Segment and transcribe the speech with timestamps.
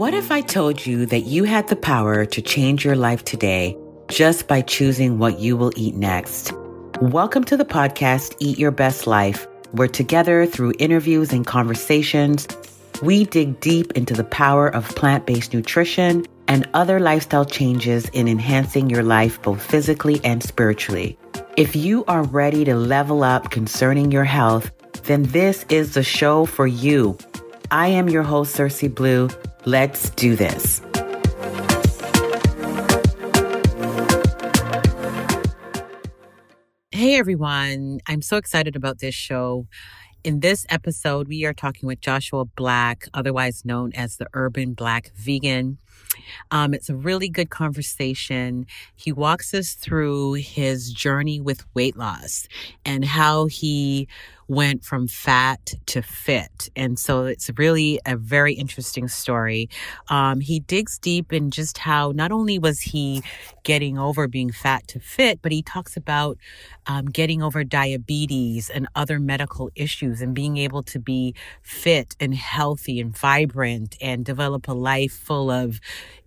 [0.00, 3.76] What if I told you that you had the power to change your life today
[4.08, 6.54] just by choosing what you will eat next?
[7.02, 12.48] Welcome to the podcast, Eat Your Best Life, where together through interviews and conversations,
[13.02, 18.26] we dig deep into the power of plant based nutrition and other lifestyle changes in
[18.26, 21.18] enhancing your life both physically and spiritually.
[21.58, 24.70] If you are ready to level up concerning your health,
[25.02, 27.18] then this is the show for you.
[27.72, 29.28] I am your host, Cersei Blue
[29.64, 30.80] Let's do this.
[36.90, 39.68] Hey everyone, I'm so excited about this show.
[40.24, 45.12] In this episode, we are talking with Joshua Black, otherwise known as the Urban Black
[45.14, 45.78] Vegan.
[46.50, 48.66] Um, it's a really good conversation.
[48.96, 52.48] He walks us through his journey with weight loss
[52.84, 54.08] and how he
[54.50, 56.68] went from fat to fit.
[56.74, 59.70] And so it's really a very interesting story.
[60.08, 63.22] Um, he digs deep in just how not only was he
[63.62, 66.36] getting over being fat to fit, but he talks about
[66.88, 72.34] um, getting over diabetes and other medical issues and being able to be fit and
[72.34, 75.78] healthy and vibrant and develop a life full of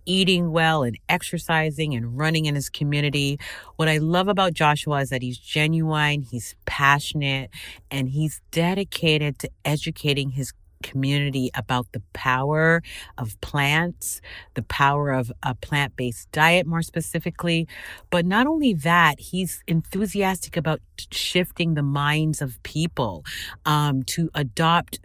[0.06, 3.38] eating well and exercising and running in his community.
[3.76, 7.50] What I love about Joshua is that he's genuine, he's passionate,
[7.90, 10.52] and he's dedicated to educating his
[10.84, 12.82] community about the power
[13.16, 14.20] of plants,
[14.52, 17.66] the power of a plant based diet, more specifically.
[18.10, 23.24] But not only that, he's enthusiastic about shifting the minds of people
[23.64, 25.00] um, to adopt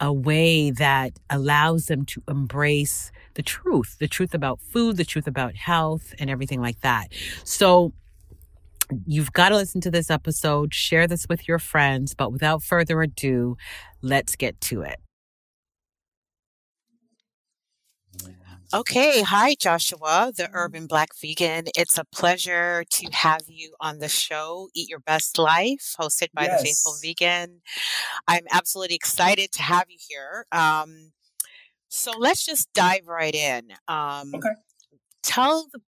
[0.00, 5.26] a way that allows them to embrace the truth, the truth about food, the truth
[5.26, 7.08] about health, and everything like that.
[7.44, 7.92] So,
[9.06, 13.00] You've got to listen to this episode, share this with your friends, but without further
[13.00, 13.56] ado,
[14.02, 15.00] let's get to it.
[18.74, 19.22] Okay.
[19.22, 21.66] Hi, Joshua, the Urban Black Vegan.
[21.76, 26.46] It's a pleasure to have you on the show, Eat Your Best Life, hosted by
[26.46, 26.60] yes.
[26.60, 27.60] the Faithful Vegan.
[28.26, 30.46] I'm absolutely excited to have you here.
[30.50, 31.12] Um,
[31.86, 33.74] so let's just dive right in.
[33.86, 34.50] Um, okay.
[35.22, 35.78] Tell the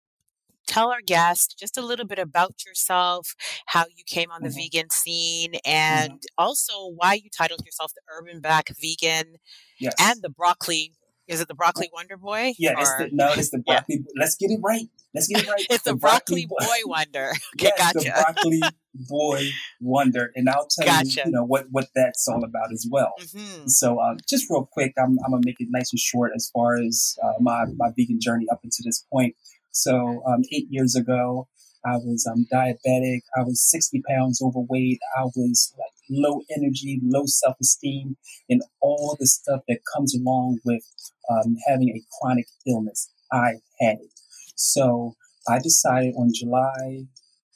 [0.69, 3.34] tell our guests just a little bit about yourself,
[3.66, 4.59] how you came on the mm-hmm.
[4.59, 6.39] vegan scene, and mm-hmm.
[6.39, 9.39] also why you titled yourself the Urban Black Vegan
[9.81, 9.93] yes.
[10.00, 10.93] and the Broccoli
[11.28, 12.54] is it the broccoli wonder boy?
[12.59, 12.81] Yeah, or?
[12.81, 13.97] it's the, no, it's the broccoli.
[13.98, 14.12] Yeah.
[14.20, 14.88] Let's get it right.
[15.14, 15.66] Let's get it right.
[15.70, 17.32] it's the, the broccoli, broccoli, boy wonder.
[17.56, 17.98] Okay, yes, gotcha.
[17.98, 18.62] the broccoli
[18.94, 19.48] boy
[19.81, 21.09] wonder, and I'll tell gotcha.
[21.09, 23.12] you, you know, what what that's all about as well.
[23.20, 23.66] Mm-hmm.
[23.66, 26.76] So, um, just real quick, I'm, I'm gonna make it nice and short as far
[26.76, 29.34] as uh, my my vegan journey up until this point.
[29.72, 31.48] So, um, eight years ago,
[31.86, 33.20] I was um, diabetic.
[33.36, 34.98] I was 60 pounds overweight.
[35.16, 38.16] I was like low energy, low self esteem,
[38.48, 40.82] and all the stuff that comes along with
[41.30, 43.10] um, having a chronic illness.
[43.32, 44.10] I had it.
[44.56, 45.14] So
[45.48, 47.06] I decided on July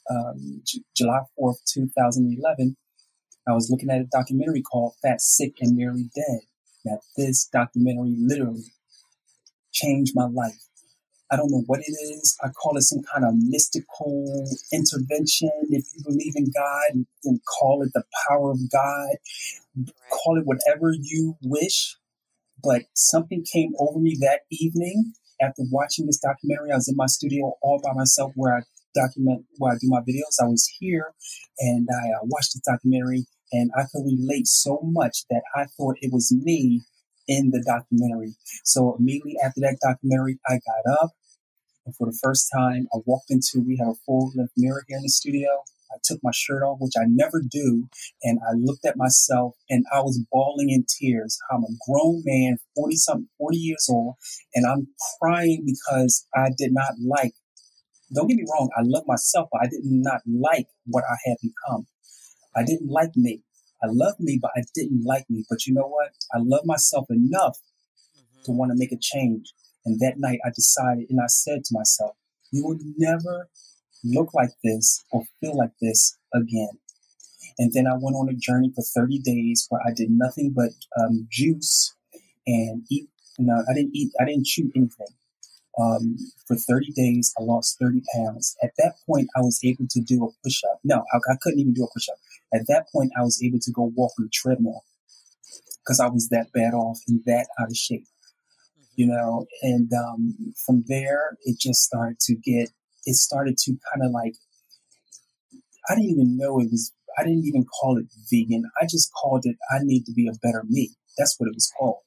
[0.09, 2.75] um, J- July 4th, 2011,
[3.47, 6.41] I was looking at a documentary called Fat, Sick, and Nearly Dead.
[6.85, 8.73] That this documentary literally
[9.71, 10.57] changed my life.
[11.31, 12.37] I don't know what it is.
[12.43, 15.49] I call it some kind of mystical intervention.
[15.69, 19.15] If you believe in God, then call it the power of God.
[20.11, 21.95] Call it whatever you wish.
[22.61, 26.71] But something came over me that evening after watching this documentary.
[26.71, 28.61] I was in my studio all by myself where I
[28.93, 30.41] document, where I do my videos.
[30.41, 31.13] I was here
[31.59, 35.95] and I uh, watched this documentary and I could relate so much that I thought
[36.01, 36.81] it was me
[37.27, 38.33] in the documentary.
[38.63, 41.11] So immediately after that documentary, I got up
[41.85, 44.97] and for the first time, I walked into, we have a full length mirror here
[44.97, 45.49] in the studio.
[45.91, 47.89] I took my shirt off, which I never do,
[48.23, 51.37] and I looked at myself and I was bawling in tears.
[51.51, 54.15] I'm a grown man, 40 something, 40 years old,
[54.55, 54.87] and I'm
[55.19, 57.33] crying because I did not like,
[58.13, 61.37] don't get me wrong, I love myself, but I did not like what I had
[61.41, 61.87] become.
[62.55, 63.43] I didn't like me.
[63.83, 65.43] I love me, but I didn't like me.
[65.49, 66.11] But you know what?
[66.33, 67.57] I love myself enough
[68.15, 68.43] mm-hmm.
[68.43, 69.53] to want to make a change.
[69.85, 72.15] And that night I decided and I said to myself,
[72.51, 73.49] you will never
[74.03, 76.79] look like this or feel like this again.
[77.57, 80.71] And then I went on a journey for 30 days where I did nothing but
[80.99, 81.93] um, juice
[82.45, 83.07] and eat.
[83.39, 85.07] Know, I didn't eat, I didn't chew anything.
[85.79, 86.17] Um,
[86.47, 88.55] for 30 days, I lost 30 pounds.
[88.61, 90.79] At that point, I was able to do a push up.
[90.83, 92.17] No, I, I couldn't even do a push up.
[92.53, 94.83] At that point, I was able to go walk on the treadmill
[95.83, 98.05] because I was that bad off and that out of shape
[98.95, 102.69] you know, and um, from there, it just started to get,
[103.05, 104.35] it started to kind of like,
[105.89, 108.63] I didn't even know it was, I didn't even call it vegan.
[108.81, 110.91] I just called it, I need to be a better me.
[111.17, 112.01] That's what it was called.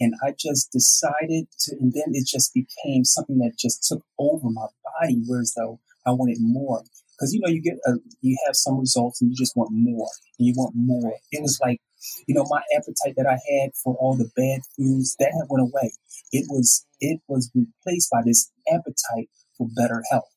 [0.00, 4.48] And I just decided to, and then it just became something that just took over
[4.50, 4.66] my
[5.00, 6.82] body, whereas though I wanted more.
[7.16, 10.08] Because you know, you get a, you have some results and you just want more,
[10.38, 11.14] and you want more.
[11.32, 11.80] It was like,
[12.26, 15.92] you know, my appetite that I had for all the bad foods that went away.
[16.32, 20.32] It was it was replaced by this appetite for better health,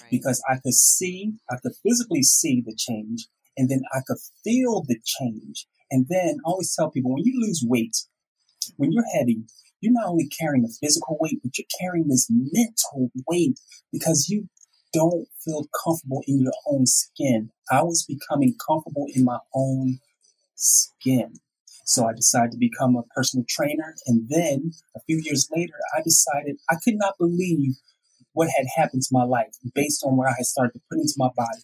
[0.00, 0.10] right.
[0.10, 4.82] because I could see, I could physically see the change, and then I could feel
[4.86, 5.66] the change.
[5.90, 7.96] And then I always tell people when you lose weight,
[8.76, 9.44] when you're heavy,
[9.80, 13.58] you're not only carrying a physical weight, but you're carrying this mental weight
[13.92, 14.48] because you
[14.92, 17.50] don't feel comfortable in your own skin.
[17.70, 19.98] I was becoming comfortable in my own
[20.56, 21.34] skin.
[21.84, 23.94] So I decided to become a personal trainer.
[24.06, 27.76] And then a few years later, I decided I could not believe
[28.32, 31.14] what had happened to my life based on what I had started to put into
[31.16, 31.62] my body.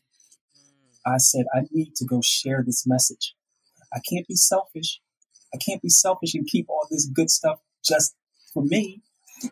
[1.05, 3.35] I said, I need to go share this message.
[3.93, 5.01] I can't be selfish.
[5.53, 8.15] I can't be selfish and keep all this good stuff just
[8.55, 9.03] for me.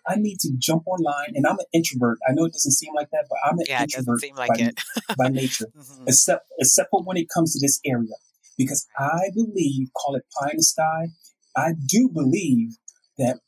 [0.06, 2.18] I need to jump online, and I'm an introvert.
[2.28, 5.28] I know it doesn't seem like that, but I'm an yeah, introvert like by, by,
[5.28, 6.04] nature, mm-hmm.
[6.06, 8.14] except except for when it comes to this area,
[8.60, 11.08] because I believe, call it pie in the sky,
[11.56, 12.76] I do believe
[13.16, 13.40] that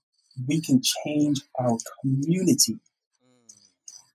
[0.49, 3.53] we can change our community mm.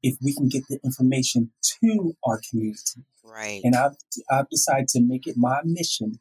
[0.01, 3.05] if we can get the information to our community.
[3.23, 3.61] Right.
[3.63, 3.95] And I've
[4.31, 6.19] I've decided to make it my mission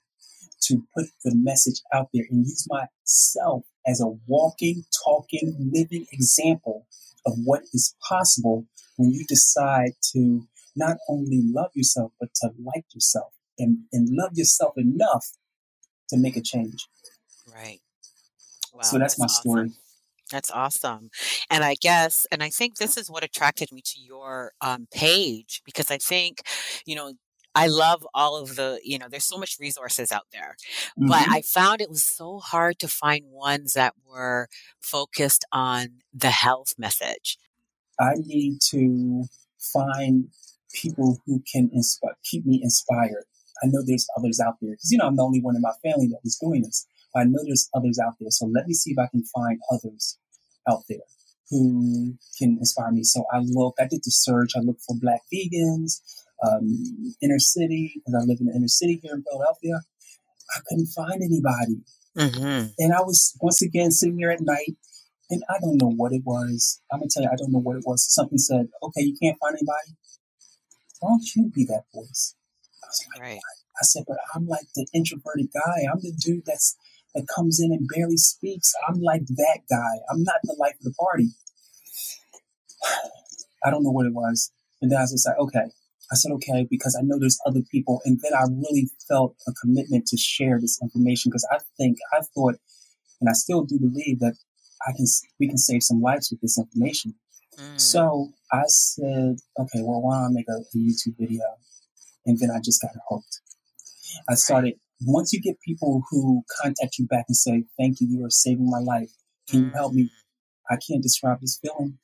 [0.64, 6.86] to put the message out there and use myself as a walking, talking, living example
[7.24, 12.84] of what is possible when you decide to not only love yourself, but to like
[12.92, 15.26] yourself and, and love yourself enough
[16.08, 16.86] to make a change.
[17.52, 17.80] Right.
[18.72, 19.40] Wow, so that's, that's my awesome.
[19.40, 19.70] story.
[20.30, 21.10] That's awesome.
[21.50, 25.62] And I guess, and I think this is what attracted me to your um, page
[25.64, 26.42] because I think,
[26.84, 27.12] you know,
[27.54, 30.56] I love all of the, you know, there's so much resources out there.
[30.98, 31.06] Mm-hmm.
[31.06, 34.48] But I found it was so hard to find ones that were
[34.80, 37.38] focused on the health message.
[37.98, 39.24] I need to
[39.72, 40.28] find
[40.74, 43.24] people who can inspire, keep me inspired.
[43.62, 45.72] I know there's others out there because, you know, I'm the only one in my
[45.82, 46.86] family that was doing this.
[47.14, 48.30] I know there's others out there.
[48.30, 50.18] So let me see if I can find others
[50.68, 51.06] out there
[51.50, 53.02] who can inspire me.
[53.04, 54.52] So I look, I did the search.
[54.56, 56.00] I looked for black vegans
[56.44, 59.80] um, inner city because I live in the inner city here in Philadelphia.
[60.54, 61.82] I couldn't find anybody.
[62.16, 62.68] Mm-hmm.
[62.78, 64.76] And I was once again sitting here at night,
[65.28, 66.80] and I don't know what it was.
[66.90, 68.06] I'm gonna tell you, I don't know what it was.
[68.08, 69.96] Something said, "Okay, you can't find anybody.
[71.00, 72.34] Why don't you be that voice?"
[72.86, 73.34] I was like, right.
[73.34, 73.58] What?
[73.78, 75.84] I said, "But I'm like the introverted guy.
[75.92, 76.76] I'm the dude that's
[77.14, 78.72] that comes in and barely speaks.
[78.88, 80.00] I'm like that guy.
[80.10, 81.30] I'm not the life of the party."
[83.64, 84.52] I don't know what it was.
[84.80, 85.70] And then I was just like, okay,
[86.12, 88.00] I said, okay, because I know there's other people.
[88.04, 92.20] And then I really felt a commitment to share this information because I think, I
[92.34, 92.56] thought,
[93.20, 94.36] and I still do believe that
[94.86, 95.06] I can,
[95.40, 97.14] we can save some lives with this information.
[97.58, 97.80] Mm.
[97.80, 101.42] So I said, okay, well, why don't I make a, a, YouTube video?
[102.26, 103.40] And then I just got hooked.
[104.28, 108.24] I started, once you get people who contact you back and say, thank you, you
[108.24, 109.10] are saving my life.
[109.48, 110.04] Can you help me?
[110.04, 110.08] Mm.
[110.70, 111.98] I can't describe this feeling.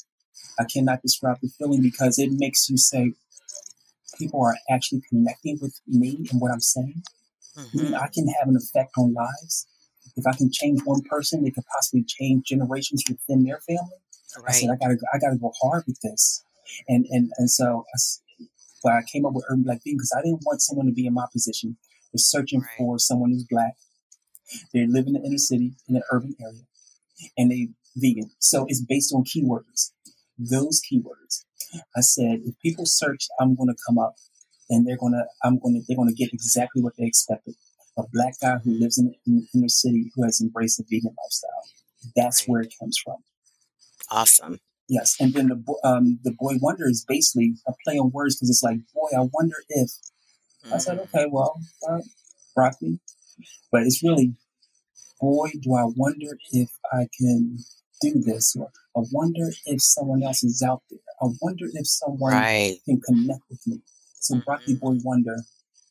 [0.59, 3.15] I cannot describe the feeling because it makes you say,
[4.19, 7.03] people are actually connecting with me and what I'm saying.
[7.57, 7.95] Mm-hmm.
[7.95, 9.67] I can have an effect on lives.
[10.17, 13.99] If I can change one person, it could possibly change generations within their family.
[14.37, 14.49] Right.
[14.49, 16.45] I said, I gotta, I gotta go hard with this.
[16.89, 17.85] And, and, and so
[18.83, 21.07] Well, I came up with Urban Black Vegan because I didn't want someone to be
[21.07, 21.77] in my position.
[22.13, 22.71] They're searching right.
[22.79, 23.75] for someone who's black.
[24.75, 26.63] They live in the inner city, in an urban area,
[27.39, 28.31] and they vegan.
[28.39, 29.93] So it's based on keywords.
[30.39, 31.45] Those keywords
[31.97, 34.15] I said, if people search, I'm going to come up
[34.69, 37.55] and they're going to, I'm going to, they're going to get exactly what they expected.
[37.99, 41.15] A black guy who lives in, in the inner city who has embraced a vegan
[41.23, 41.63] lifestyle.
[42.17, 42.49] That's right.
[42.49, 43.17] where it comes from.
[44.11, 44.61] Awesome.
[44.93, 45.17] Yes.
[45.19, 48.63] And then the, um, the boy wonder is basically a play on words because it's
[48.63, 49.91] like, boy, I wonder if.
[50.67, 50.75] Mm.
[50.75, 51.05] I said, mm.
[51.05, 51.59] okay, well,
[51.89, 52.01] uh,
[52.55, 53.01] broccoli.
[53.71, 54.35] But it's really,
[55.19, 57.57] boy, do I wonder if I can
[58.03, 60.99] do this, or I wonder if someone else is out there.
[61.23, 62.77] I wonder if someone right.
[62.85, 63.81] can connect with me.
[64.21, 64.45] So mm-hmm.
[64.45, 65.39] Broccoli Boy Wonder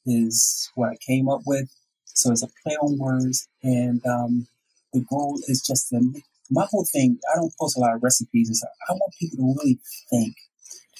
[0.05, 1.73] is what I came up with.
[2.05, 4.47] So it's a play on words, and um,
[4.93, 7.17] the goal is just to make my whole thing.
[7.31, 8.63] I don't post a lot of recipes.
[8.89, 9.79] I want people to really
[10.09, 10.35] think.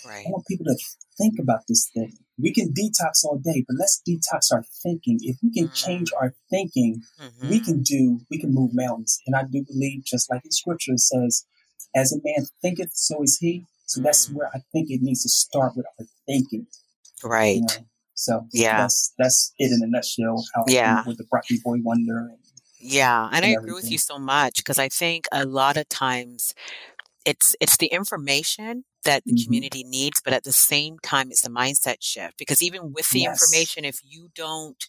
[0.06, 0.26] Right.
[0.26, 0.76] I want people to
[1.18, 2.14] think about this thing.
[2.42, 5.20] We can detox all day, but let's detox our thinking.
[5.22, 6.22] If we can change mm.
[6.22, 7.50] our thinking, mm-hmm.
[7.50, 9.20] we can do, we can move mountains.
[9.28, 11.46] And I do believe, just like in scripture says,
[11.96, 13.66] as a man thinketh, so is he.
[13.86, 14.36] So that's mm.
[14.36, 16.66] where I think it needs to start with our thinking.
[17.24, 17.56] Right.
[17.56, 17.86] You know?
[18.16, 20.44] So yeah, that's that's it in a nutshell.
[20.54, 21.04] How yeah.
[21.08, 22.30] with the Broccoli Boy Wonder.
[22.82, 23.58] Yeah, and, and I everything.
[23.58, 26.54] agree with you so much because I think a lot of times
[27.26, 29.44] it's it's the information that the mm-hmm.
[29.44, 33.22] community needs, but at the same time, it's the mindset shift because even with the
[33.22, 33.42] yes.
[33.42, 34.86] information, if you don't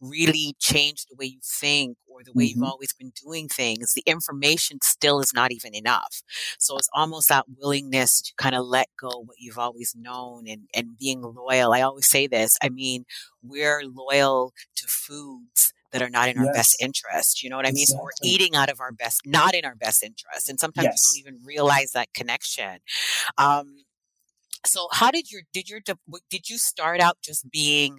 [0.00, 2.60] really change the way you think or the way mm-hmm.
[2.60, 6.22] you've always been doing things, the information still is not even enough.
[6.58, 10.62] So it's almost that willingness to kind of let go what you've always known and,
[10.74, 11.74] and being loyal.
[11.74, 12.56] I always say this.
[12.62, 13.04] I mean,
[13.42, 16.46] we're loyal to foods that are not in yes.
[16.46, 17.42] our best interest.
[17.42, 17.82] You know what I mean?
[17.82, 17.98] Exactly.
[17.98, 20.48] So we're eating out of our best, not in our best interest.
[20.48, 21.12] And sometimes yes.
[21.14, 22.78] we don't even realize that connection.
[23.38, 23.78] Um,
[24.64, 25.80] so how did your, did your,
[26.30, 27.98] did you start out just being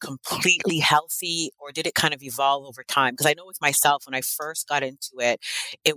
[0.00, 3.14] completely healthy or did it kind of evolve over time?
[3.14, 5.40] Because I know with myself, when I first got into it,
[5.84, 5.94] it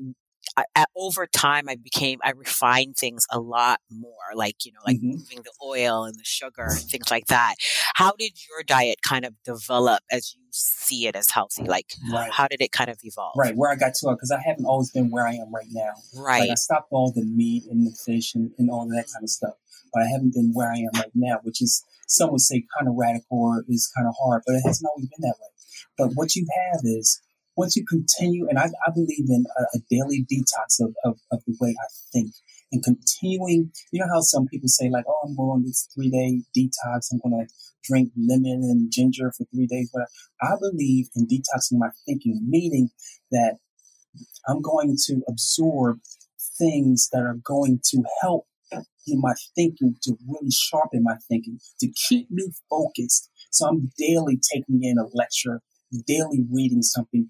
[0.58, 4.98] I, over time, I became, I refined things a lot more, like, you know, like
[4.98, 5.18] mm-hmm.
[5.18, 7.56] moving the oil and the sugar and things like that.
[7.96, 11.64] How did your diet kind of develop as you see it as healthy?
[11.64, 12.32] Like, right.
[12.32, 13.34] how did it kind of evolve?
[13.38, 15.92] Right, where I got to, because I haven't always been where I am right now.
[16.16, 16.42] Right.
[16.42, 19.30] Like I stopped all the meat and the fish and, and all that kind of
[19.30, 19.56] stuff,
[19.94, 22.88] but I haven't been where I am right now, which is some would say kind
[22.88, 25.50] of radical or is kind of hard, but it hasn't always been that way.
[25.98, 27.22] But what you have is
[27.56, 31.40] once you continue, and I, I believe in a, a daily detox of, of, of,
[31.46, 32.32] the way I think
[32.72, 36.10] and continuing, you know how some people say like, oh, I'm going on this three
[36.10, 37.12] day detox.
[37.12, 39.90] I'm going to drink lemon and ginger for three days.
[39.94, 40.08] But
[40.42, 42.90] I believe in detoxing my thinking, meaning
[43.32, 43.58] that
[44.48, 46.00] I'm going to absorb
[46.58, 48.46] things that are going to help
[49.08, 53.30] in my thinking to really sharpen my thinking, to keep me focused.
[53.52, 55.62] So I'm daily taking in a lecture,
[56.08, 57.30] daily reading something,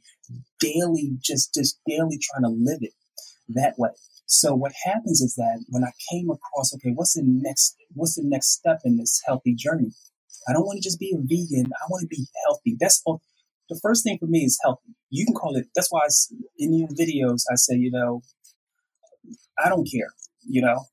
[0.60, 2.94] daily just just daily trying to live it
[3.50, 3.92] that way.
[4.28, 8.24] So what happens is that when I came across, okay, what's the next what's the
[8.26, 9.92] next step in this healthy journey?
[10.48, 11.72] I don't want to just be a vegan.
[11.74, 12.76] I want to be healthy.
[12.80, 13.22] That's all.
[13.70, 14.96] The first thing for me is healthy.
[15.10, 15.68] You can call it.
[15.76, 16.10] That's why I,
[16.60, 18.22] in your videos I say, you know,
[19.58, 20.10] I don't care.
[20.48, 20.86] You know,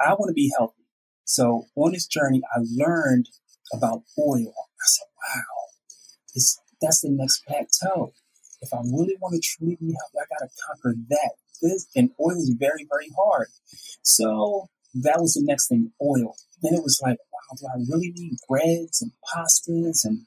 [0.00, 0.84] I want to be healthy.
[1.24, 3.28] So on this journey, I learned
[3.74, 4.54] about oil.
[4.56, 5.42] I said, wow,
[6.34, 8.12] this, that's the next plateau.
[8.60, 11.30] If I really want to truly be healthy, I got to conquer that.
[11.62, 13.48] This, and oil is very, very hard.
[14.02, 16.36] So that was the next thing, oil.
[16.62, 20.26] Then it was like, wow, do I really need breads and pastas and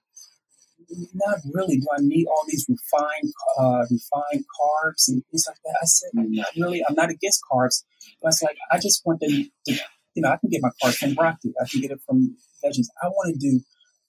[1.14, 1.78] not really.
[1.78, 5.78] Do I need all these refined, uh, refined carbs and things like that?
[5.82, 6.82] I said, not really.
[6.88, 7.84] I'm not against carbs,
[8.22, 9.74] but it's like I just want them to,
[10.16, 11.54] you know, I can get my carbs from broccoli.
[11.62, 12.88] I can get it from veggies.
[13.02, 13.62] I want to do.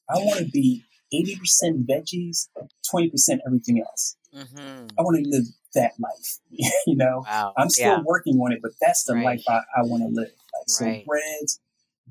[0.08, 2.48] I want to be eighty percent veggies,
[2.88, 4.16] twenty percent everything else.
[4.34, 4.86] Mm-hmm.
[4.98, 6.38] I want to live that life.
[6.86, 7.52] you know, wow.
[7.56, 8.02] I'm still yeah.
[8.04, 9.24] working on it, but that's the right.
[9.24, 10.28] life I, I want to live.
[10.28, 11.06] Like so, right.
[11.06, 11.60] breads,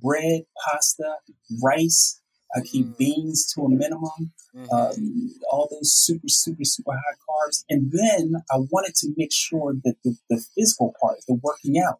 [0.01, 1.15] bread, pasta,
[1.63, 2.19] rice
[2.55, 2.97] I keep mm.
[2.97, 4.73] beans to a minimum, mm-hmm.
[4.73, 7.63] um, all those super, super, super high carbs.
[7.69, 11.99] And then I wanted to make sure that the, the physical part, the working out,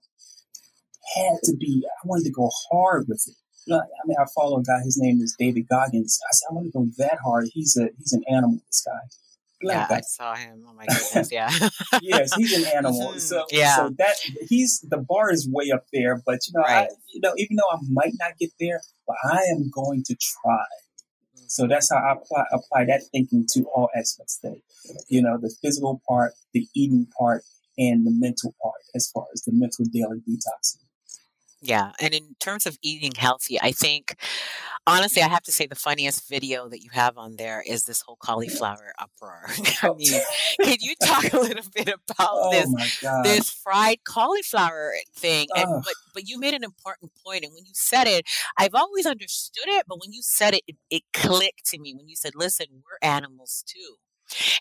[1.16, 3.36] had to be, I wanted to go hard with it.
[3.72, 6.20] I mean, I follow a guy, his name is David Goggins.
[6.28, 7.48] I said, I want to go that hard.
[7.54, 9.00] He's a he's an animal, this guy.
[9.62, 9.98] Black yeah, guy.
[9.98, 10.66] I saw him.
[10.68, 11.52] Oh my goodness, yeah.
[12.02, 13.10] yes, he's an animal.
[13.10, 13.20] Mm-hmm.
[13.20, 13.76] So yeah.
[13.76, 14.16] so that
[14.48, 16.88] he's the bar is way up there, but you know, right.
[16.90, 20.16] I, you know, even though I might not get there, but I am going to
[20.16, 20.66] try.
[21.48, 24.62] So that's how I apply, apply that thinking to all aspects of it.
[25.08, 27.44] You know, the physical part, the eating part,
[27.78, 30.84] and the mental part as far as the mental daily detoxing.
[31.62, 31.92] Yeah.
[32.00, 34.16] And in terms of eating healthy, I think
[34.88, 38.02] honestly, I have to say the funniest video that you have on there is this
[38.02, 39.48] whole cauliflower uproar.
[39.84, 40.22] I mean,
[40.64, 45.48] can you talk a little bit about oh this this fried cauliflower thing?
[45.56, 48.26] And but but you made an important point, and when you said it,
[48.58, 51.94] I've always understood it, but when you said it, it, it clicked to me.
[51.94, 53.96] When you said, "Listen, we're animals too."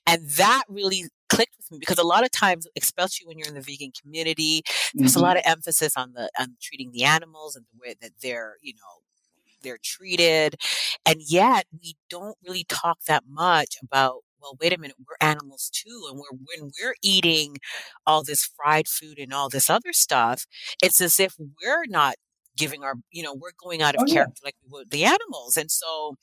[0.07, 3.55] And that really clicked with me because a lot of times, especially when you're in
[3.55, 4.63] the vegan community,
[4.95, 5.21] there's mm-hmm.
[5.21, 8.57] a lot of emphasis on the on treating the animals and the way that they're,
[8.63, 9.03] you know,
[9.63, 10.57] they're treated.
[11.05, 15.71] And yet we don't really talk that much about well, wait a minute, we're animals
[15.73, 16.07] too.
[16.09, 17.57] And we're, when we're eating
[18.07, 20.47] all this fried food and all this other stuff,
[20.83, 22.15] it's as if we're not
[22.59, 24.47] giving our, you know, we're going out of oh, character yeah.
[24.49, 25.57] like we would the animals.
[25.57, 26.17] And so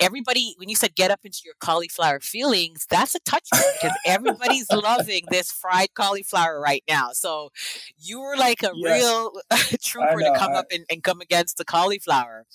[0.00, 4.66] everybody, when you said get up into your cauliflower feelings, that's a touch because everybody's
[4.72, 7.10] loving this fried cauliflower right now.
[7.12, 7.50] So
[7.98, 9.02] you were like a yes.
[9.02, 9.32] real
[9.84, 12.46] trooper to come I, up and, and, come against the cauliflower.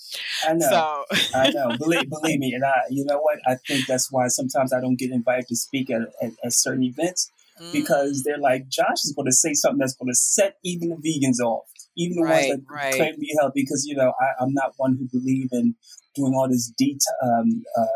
[0.46, 0.68] I know.
[0.68, 1.04] So.
[1.34, 1.76] I know.
[1.78, 2.52] Believe, believe me.
[2.52, 3.38] And I, you know what?
[3.46, 6.82] I think that's why sometimes I don't get invited to speak at, at, at certain
[6.82, 7.30] events
[7.72, 8.24] because mm.
[8.24, 11.44] they're like, Josh is going to say something that's going to set even the vegans
[11.44, 11.66] off
[11.96, 12.94] even the right, ones that right.
[12.94, 15.74] claim to be healthy, because you know I, am not one who believe in
[16.14, 17.14] doing all this detail.
[17.22, 17.86] um, uh,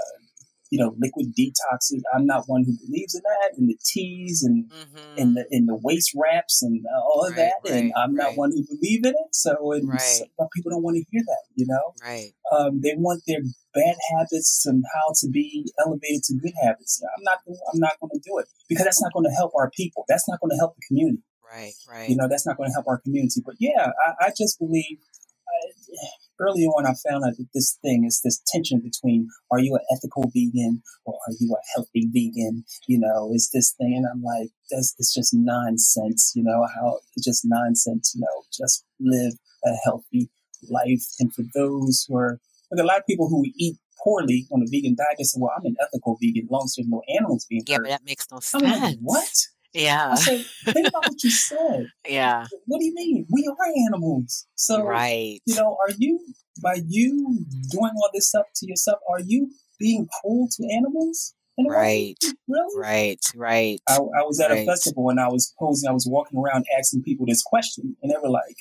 [0.71, 2.03] you know, liquid detoxes.
[2.15, 5.19] I'm not one who believes in that, and the teas and mm-hmm.
[5.19, 7.53] and the in the waist wraps and all of right, that.
[7.65, 8.31] Right, and I'm right.
[8.31, 9.31] not one who believe in it.
[9.33, 11.45] So, and some people don't want to hear that.
[11.55, 12.33] You know, right?
[12.53, 13.41] Um, they want their
[13.75, 17.03] bad habits somehow to be elevated to good habits.
[17.17, 17.39] I'm not.
[17.47, 20.05] I'm not going to do it because that's not going to help our people.
[20.09, 21.23] That's not going to help the community.
[21.45, 21.75] Right.
[21.89, 22.09] Right.
[22.09, 23.41] You know, that's not going to help our community.
[23.45, 24.99] But yeah, I, I just believe.
[25.47, 29.75] Uh, early on, I found out that this thing is this tension between are you
[29.75, 32.65] an ethical vegan or are you a healthy vegan?
[32.87, 36.33] You know, is this thing, and I'm like, that's it's just nonsense.
[36.35, 38.13] You know how it's just nonsense.
[38.15, 40.31] You know, just live a healthy
[40.69, 41.05] life.
[41.21, 42.41] And for those who are,
[42.71, 45.53] like a lot of people who eat poorly on a vegan diet, they say, "Well,
[45.57, 48.01] I'm an ethical vegan, as long as there's no animals being yeah, hurt." Yeah, but
[48.01, 48.65] that makes no sense.
[48.65, 49.47] I'm like, what?
[49.77, 50.13] Yeah.
[50.13, 51.87] I said, think about what you said.
[52.09, 52.47] Yeah.
[52.67, 53.27] What do you mean?
[53.31, 54.47] We are animals.
[54.55, 55.41] So, right.
[55.45, 56.19] you know, are you,
[56.63, 61.35] by you doing all this stuff to yourself, are you being cruel to animals?
[61.59, 62.17] Right.
[62.49, 62.81] Really?
[62.81, 63.81] Right, right.
[63.89, 64.63] I, I was at right.
[64.63, 68.11] a festival and I was posing, I was walking around asking people this question, and
[68.11, 68.57] they were like,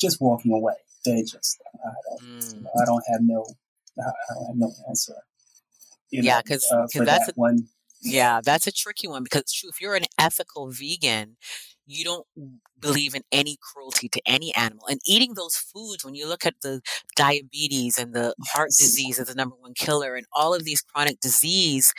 [0.00, 0.74] just walking away.
[1.04, 2.64] They just, I don't, mm.
[2.80, 3.46] I don't have no,
[3.98, 5.14] I don't have no answer.
[6.10, 7.68] You yeah, because uh, that's that a, one
[8.00, 11.36] yeah, that's a tricky one because true, if you're an ethical vegan,
[11.86, 12.26] you don't
[12.80, 14.86] believe in any cruelty to any animal.
[14.88, 16.80] And eating those foods, when you look at the
[17.14, 21.20] diabetes and the heart disease as the number one killer and all of these chronic
[21.20, 21.92] disease,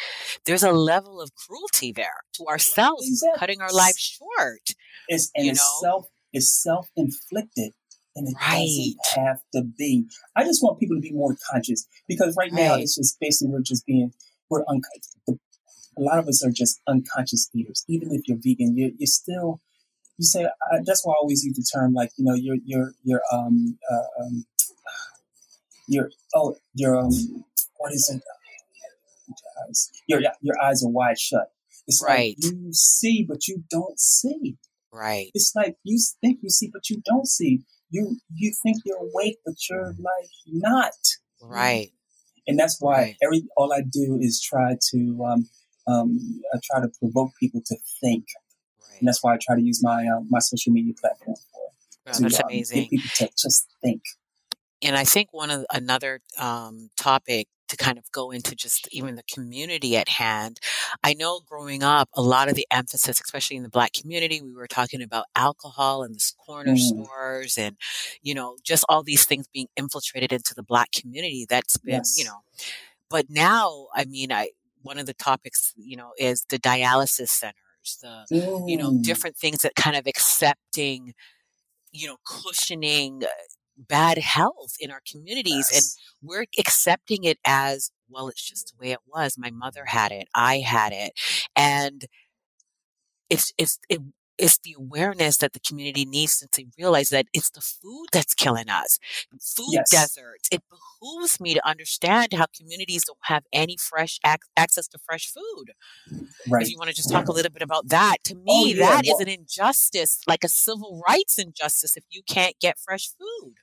[0.45, 3.39] there's a level of cruelty there to ourselves, exactly.
[3.39, 4.75] cutting our lives short.
[5.07, 5.89] It's, and it's know?
[5.89, 7.73] self it's self inflicted.
[8.15, 8.65] And it right.
[8.65, 10.05] doesn't have to be.
[10.35, 12.61] I just want people to be more conscious because right, right.
[12.61, 14.11] now it's just basically we're just being
[14.49, 15.15] we're unconscious.
[15.27, 15.37] The
[15.97, 17.83] a lot of us are just unconscious eaters.
[17.87, 19.61] Even if you're vegan, you're, you're still,
[20.17, 22.93] you say, uh, that's why I always use the term like, you know, you're, you're,
[23.03, 24.45] you're, um, uh, um,
[25.87, 27.11] your, oh, your, um,
[27.77, 28.21] what is it?
[30.07, 31.51] Your, your eyes are wide shut.
[31.87, 32.35] It's right.
[32.37, 34.57] like you see, but you don't see.
[34.91, 35.31] Right.
[35.33, 37.63] It's like you think you see, but you don't see.
[37.89, 40.91] You you think you're awake, but you're like not.
[41.41, 41.91] Right.
[42.45, 43.15] And that's why right.
[43.23, 45.49] every all I do is try to um,
[45.88, 48.26] um, I try to provoke people to think.
[48.80, 49.00] Right.
[49.00, 51.62] And that's why I try to use my uh, my social media platform for.
[52.08, 52.89] Oh, to, that's um, amazing.
[52.89, 54.02] People to just think.
[54.82, 59.15] And I think one of another um, topic to kind of go into just even
[59.15, 60.60] the community at hand.
[61.04, 64.54] I know growing up, a lot of the emphasis, especially in the black community, we
[64.54, 66.78] were talking about alcohol and the corner mm.
[66.80, 67.76] stores and,
[68.21, 71.45] you know, just all these things being infiltrated into the black community.
[71.50, 72.15] That's been, yes.
[72.17, 72.39] you know,
[73.10, 74.50] but now, I mean, I,
[74.88, 78.69] one of the topics, you know, is the dialysis centers, the, mm.
[78.69, 79.04] you know, mm.
[79.04, 81.13] different things that kind of accepting,
[81.91, 83.28] you know, cushioning uh,
[83.78, 85.69] bad health in our communities.
[85.71, 85.76] Yes.
[85.76, 89.38] And we're accepting it as, well, it's just the way it was.
[89.38, 90.28] My mother had it.
[90.34, 91.12] I had it.
[91.56, 92.06] And
[93.30, 94.02] it's, it's, it,
[94.38, 98.34] it's the awareness that the community needs since they realize that it's the food that's
[98.34, 99.00] killing us.
[99.41, 99.89] Food yes.
[99.89, 100.47] deserts.
[100.52, 105.32] It behooves me to understand how communities don't have any fresh ac- access to fresh
[105.32, 105.71] food.
[106.47, 106.63] Right.
[106.63, 108.89] If you want to just talk a little bit about that, to me, oh, yeah.
[108.89, 113.10] that well, is an injustice, like a civil rights injustice if you can't get fresh
[113.10, 113.56] food.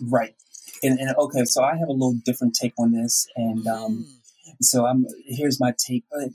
[0.00, 0.34] Right.
[0.82, 4.06] And, and okay, so I have a little different take on this, and um,
[4.48, 4.56] mm.
[4.60, 6.04] so I'm here's my take.
[6.10, 6.30] But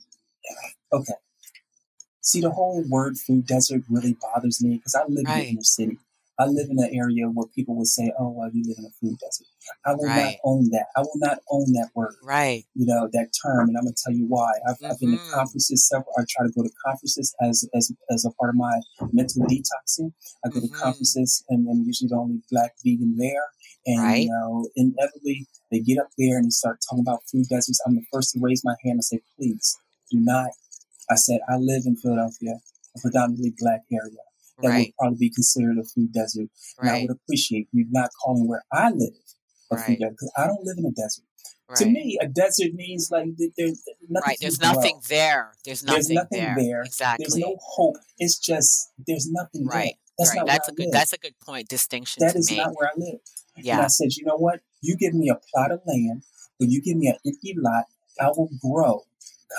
[0.94, 1.14] okay,
[2.28, 5.38] See, the whole word food desert really bothers me because I live right.
[5.38, 5.98] in the inner city.
[6.38, 8.92] I live in an area where people would say, "Oh, well, you live in a
[9.00, 9.48] food desert."
[9.86, 10.24] I will right.
[10.26, 10.88] not own that.
[10.98, 12.16] I will not own that word.
[12.22, 12.66] Right.
[12.76, 14.52] You know that term, and I'm going to tell you why.
[14.68, 14.92] I've, mm-hmm.
[14.92, 15.34] I've, been to mm-hmm.
[15.34, 15.88] conferences.
[15.88, 16.12] Several.
[16.18, 18.82] I try to go to conferences as as as a part of my
[19.14, 20.12] mental detoxing.
[20.44, 20.68] I go mm-hmm.
[20.68, 23.48] to conferences, and I'm usually the only black vegan there.
[23.86, 24.24] And right.
[24.24, 27.80] you know, inevitably, they get up there and they start talking about food deserts.
[27.88, 29.80] I'm the first to raise my hand and say, "Please
[30.12, 30.52] do not
[31.10, 32.60] I said, I live in Philadelphia,
[32.96, 34.18] a predominantly black area
[34.62, 34.78] that right.
[34.88, 36.50] would probably be considered a food desert.
[36.80, 36.88] Right.
[36.88, 39.14] And I would appreciate you not calling where I live
[39.72, 39.86] a right.
[39.86, 41.24] food desert because I don't live in a desert.
[41.76, 44.26] To me, a desert means like there's nothing.
[44.26, 45.52] Right, there's nothing there.
[45.66, 46.56] There's nothing, there's nothing there.
[46.58, 46.82] there.
[46.84, 47.26] Exactly.
[47.26, 47.98] There's no hope.
[48.18, 49.84] It's just there's nothing right.
[49.84, 49.92] there.
[50.18, 50.48] That's right.
[50.48, 50.86] That's a good.
[50.86, 50.94] Live.
[50.94, 51.68] That's a good point.
[51.68, 52.26] Distinction.
[52.26, 53.20] That is not where I live.
[53.58, 53.76] Yeah.
[53.76, 54.62] And I said, you know what?
[54.82, 56.24] You give me a plot of land,
[56.58, 57.84] but you give me an empty lot.
[58.20, 59.04] I will grow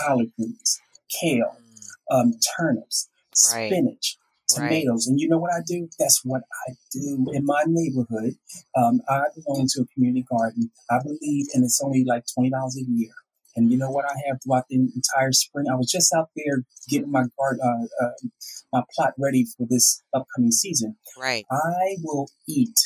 [0.00, 1.68] collard greens, kale, mm
[2.10, 3.08] um, turnips,
[3.52, 3.70] right.
[3.70, 4.16] spinach,
[4.48, 5.06] tomatoes.
[5.06, 5.12] Right.
[5.12, 5.88] And you know what I do?
[5.98, 8.34] That's what I do in my neighborhood.
[8.76, 10.70] Um, I belong to a community garden.
[10.90, 13.12] I believe, and it's only like $20 a year.
[13.56, 15.66] And you know what I have throughout the entire spring?
[15.70, 18.28] I was just out there getting my garden, uh, uh,
[18.72, 20.96] my plot ready for this upcoming season.
[21.18, 21.44] Right.
[21.50, 22.76] I will eat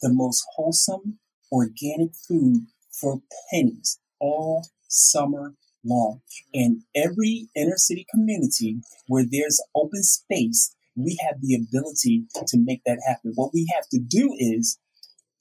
[0.00, 1.18] the most wholesome
[1.52, 6.20] organic food for pennies all summer long.
[6.52, 12.82] In every inner city community where there's open space, we have the ability to make
[12.84, 13.32] that happen.
[13.34, 14.78] What we have to do is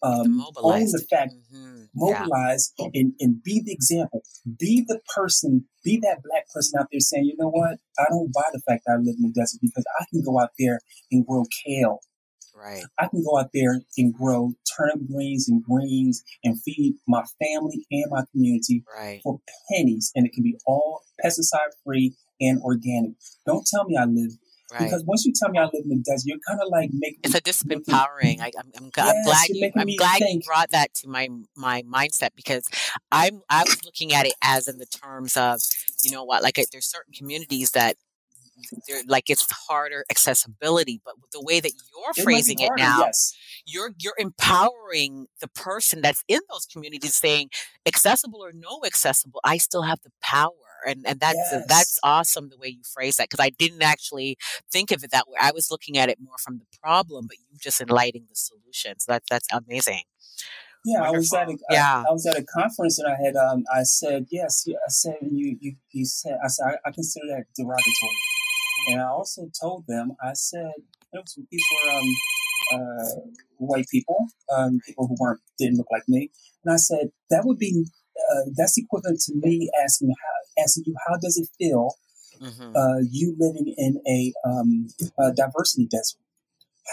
[0.03, 1.85] um, own the fact, mm-hmm.
[1.95, 2.89] mobilize, yeah.
[2.93, 4.21] and, and be the example.
[4.59, 7.79] Be the person, be that black person out there saying, you know what?
[7.97, 10.39] I don't buy the fact that I live in the desert because I can go
[10.39, 10.79] out there
[11.11, 11.99] and grow kale.
[12.57, 12.83] Right.
[12.97, 17.85] I can go out there and grow turnip greens and greens and feed my family
[17.91, 19.21] and my community right.
[19.23, 19.39] for
[19.71, 20.11] pennies.
[20.15, 23.11] And it can be all pesticide free and organic.
[23.45, 24.31] Don't tell me I live
[24.71, 24.83] Right.
[24.83, 27.19] Because once you tell me I live in the desert, you're kind of like making
[27.23, 28.41] it's a disempowering.
[28.41, 30.43] I, am I'm, yes, glad you I'm glad think.
[30.43, 32.67] you brought that to my my mindset because
[33.09, 35.61] I'm I was looking at it as in the terms of
[36.03, 37.95] you know what like there's certain communities that
[39.07, 43.35] like it's harder accessibility, but the way that you're it phrasing harder, it now, yes.
[43.65, 47.49] you're you're empowering the person that's in those communities, saying
[47.85, 50.53] accessible or no accessible, I still have the power
[50.85, 51.65] and and that's yes.
[51.67, 54.37] that's awesome the way you phrase that because I didn't actually
[54.71, 55.37] think of it that way.
[55.39, 59.05] I was looking at it more from the problem, but you're just enlightening the solutions.
[59.07, 60.01] That's that's amazing.
[60.85, 61.15] Yeah, Wonderful.
[61.15, 62.03] I was at a, yeah.
[62.05, 65.17] I, I, was at a conference and I had um I said yes I said
[65.21, 68.17] you you you said I said I, I consider that derogatory,
[68.87, 70.71] and I also told them I said
[71.13, 72.07] was, these were um
[72.73, 73.21] uh,
[73.57, 76.31] white people um people who weren't didn't look like me,
[76.63, 77.85] and I said that would be
[78.17, 81.95] uh, that's equivalent to me asking how asking you how does it feel
[82.41, 82.75] mm-hmm.
[82.75, 84.87] uh, you living in a, um,
[85.19, 86.19] a, diversity desert.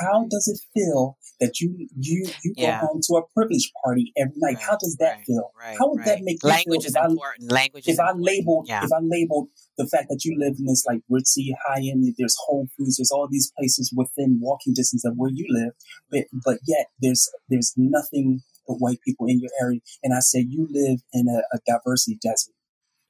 [0.01, 2.81] How does it feel that you you you yeah.
[2.81, 4.57] go home to a privilege party every night?
[4.57, 5.51] Right, how does that right, feel?
[5.59, 6.89] Right, how would that make you Language feel?
[6.89, 7.53] is important.
[7.53, 8.85] I, Language if I labeled yeah.
[8.85, 12.37] if I labeled the fact that you live in this like ritzy high end, there's
[12.47, 15.73] Whole Foods, there's all these places within walking distance of where you live,
[16.11, 20.45] but but yet there's there's nothing but white people in your area, and I say
[20.47, 22.55] you live in a, a diversity desert.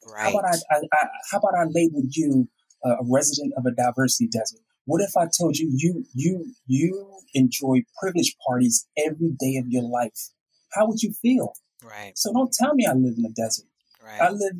[0.07, 0.25] Right.
[0.25, 2.49] How about I, I, I, how about I label you
[2.85, 4.61] uh, a resident of a diversity desert?
[4.87, 9.83] What if I told you you you you enjoy privilege parties every day of your
[9.83, 10.31] life?
[10.73, 11.53] How would you feel?
[11.83, 12.12] Right.
[12.16, 13.66] So don't tell me I live in a desert.
[14.03, 14.20] Right.
[14.20, 14.57] I live,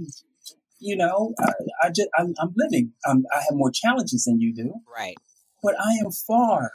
[0.79, 2.93] you know, I, I just I'm, I'm living.
[3.07, 4.75] I'm, I have more challenges than you do.
[4.95, 5.17] Right.
[5.63, 6.73] But I am far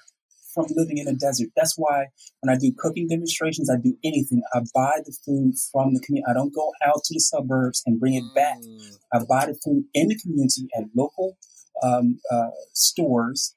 [0.54, 1.50] from living in a desert.
[1.56, 2.08] That's why
[2.42, 4.42] when I do cooking demonstrations, I do anything.
[4.54, 6.26] I buy the food from the community.
[6.30, 8.60] I don't go out to the suburbs and bring it back.
[8.60, 8.98] Mm.
[9.14, 11.38] I buy the food in the community at local
[11.84, 13.56] um, uh, stores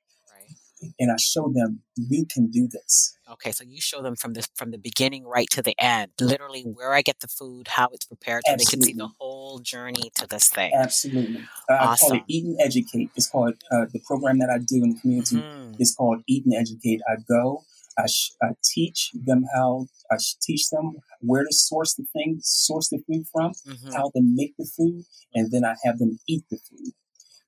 [0.99, 1.81] and I show them
[2.11, 3.17] we can do this.
[3.31, 6.63] Okay, so you show them from the from the beginning right to the end, literally
[6.63, 8.65] where I get the food, how it's prepared, so Absolutely.
[8.65, 10.73] they can see the whole journey to this thing.
[10.75, 12.07] Absolutely, uh, awesome.
[12.07, 13.11] I call it Eat and Educate.
[13.17, 15.75] It's called uh, the program that I do in the community mm-hmm.
[15.79, 17.01] is called Eat and Educate.
[17.09, 17.63] I go,
[17.99, 22.89] I, sh- I teach them how I teach them where to source the things, source
[22.89, 23.93] the food from, mm-hmm.
[23.93, 25.05] how to make the food,
[25.35, 26.93] and then I have them eat the food.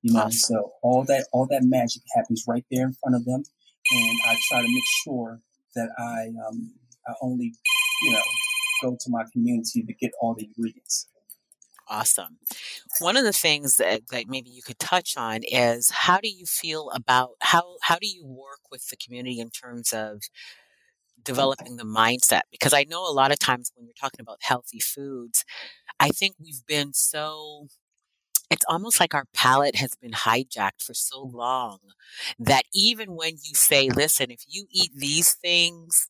[0.04, 0.38] You know, awesome.
[0.38, 3.42] so all that all that magic happens right there in front of them,
[3.90, 5.40] and I try to make sure
[5.74, 6.74] that I um,
[7.08, 7.54] I only
[8.02, 8.20] you know
[8.82, 11.08] go to my community to get all the ingredients.
[11.88, 12.36] Awesome.
[13.00, 16.44] One of the things that, that maybe you could touch on is how do you
[16.44, 20.20] feel about how how do you work with the community in terms of
[21.22, 22.42] developing the mindset?
[22.50, 25.46] Because I know a lot of times when you're talking about healthy foods,
[25.98, 27.68] I think we've been so
[28.54, 31.34] it's almost like our palate has been hijacked for so mm.
[31.34, 31.78] long
[32.38, 36.08] that even when you say, listen, if you eat these things,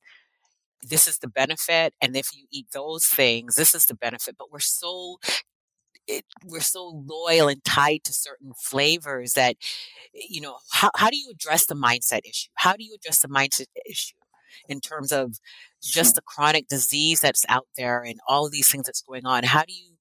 [0.83, 1.94] this is the benefit.
[2.02, 4.37] And if you eat those things, this is the benefit.
[4.38, 5.16] But we're so
[6.07, 9.57] it, we're so loyal and tied to certain flavors that
[10.12, 13.28] you know how, how do you address the mindset issue how do you address the
[13.28, 14.16] mindset issue
[14.68, 15.38] in terms of
[15.83, 19.44] just the chronic disease that's out there and all of these things that's going on
[19.44, 19.94] how do you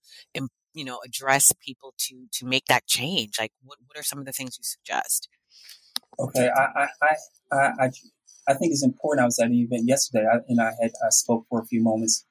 [0.73, 3.39] you know address people to to make that change?
[3.39, 5.29] Like what, what are some of the things you suggest?
[6.19, 7.91] Okay i i i i,
[8.47, 11.45] I think it's important i was at an event yesterday and i had i spoke
[11.49, 12.23] for a few moments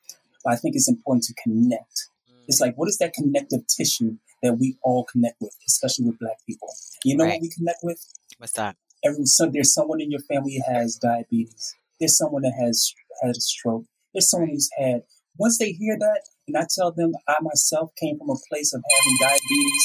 [0.45, 2.09] but i think it's important to connect.
[2.31, 2.45] Mm.
[2.47, 6.37] it's like what is that connective tissue that we all connect with especially with black
[6.47, 6.69] people?
[7.05, 7.35] You know right.
[7.35, 8.05] what we connect with?
[8.39, 8.77] What's that?
[9.05, 13.31] Every, so there's someone in your family who has diabetes there's someone that has had
[13.31, 15.03] a stroke there's someone who's had
[15.39, 16.23] once they hear that,
[16.53, 19.85] and I tell them I myself came from a place of having diabetes,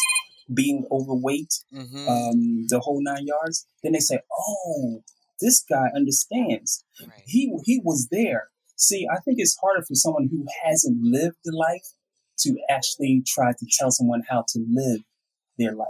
[0.54, 2.08] being overweight, mm-hmm.
[2.08, 5.04] um, the whole nine yards, then they say, "Oh,
[5.40, 6.84] this guy understands.
[7.02, 7.24] Right.
[7.26, 11.56] He he was there." See, I think it's harder for someone who hasn't lived the
[11.56, 11.88] life
[12.40, 15.02] to actually try to tell someone how to live
[15.58, 15.88] their life.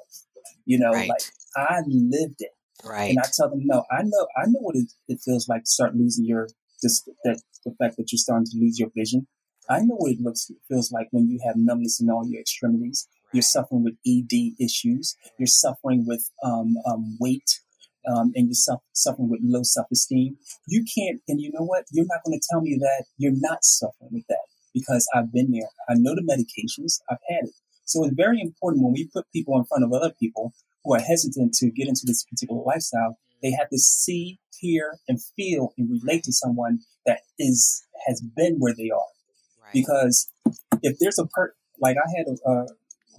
[0.66, 1.10] You know, right.
[1.10, 1.22] like
[1.56, 2.52] I lived it.
[2.86, 3.10] Right.
[3.10, 5.70] And I tell them, no, I know, I know what it, it feels like to
[5.70, 6.48] start losing your,
[6.82, 9.28] just that the fact that you're starting to lose your vision.
[9.70, 13.08] I know what it looks feels like when you have numbness in all your extremities.
[13.34, 15.16] You're suffering with ED issues.
[15.38, 17.62] You're suffering with um, um, weight.
[18.08, 20.38] Um, and you're suffering with low self-esteem.
[20.66, 21.84] You can't, and you know what?
[21.92, 25.52] You're not going to tell me that you're not suffering with that because I've been
[25.52, 25.68] there.
[25.90, 27.02] I know the medications.
[27.10, 27.56] I've had it.
[27.84, 30.54] So it's very important when we put people in front of other people
[30.84, 33.18] who are hesitant to get into this particular lifestyle.
[33.44, 38.56] They have to see, hear, and feel and relate to someone that is has been
[38.60, 39.17] where they are.
[39.68, 39.74] Right.
[39.74, 40.32] Because
[40.82, 42.68] if there's a per like I had a, a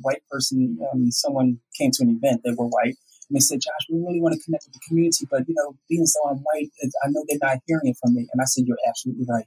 [0.01, 2.43] white person, um, someone came to an event.
[2.45, 2.97] They were white,
[3.29, 5.77] and they said, "Josh, we really want to connect with the community, but you know,
[5.89, 6.71] being so I'm white,
[7.05, 9.47] I know they're not hearing it from me." And I said, "You're absolutely right."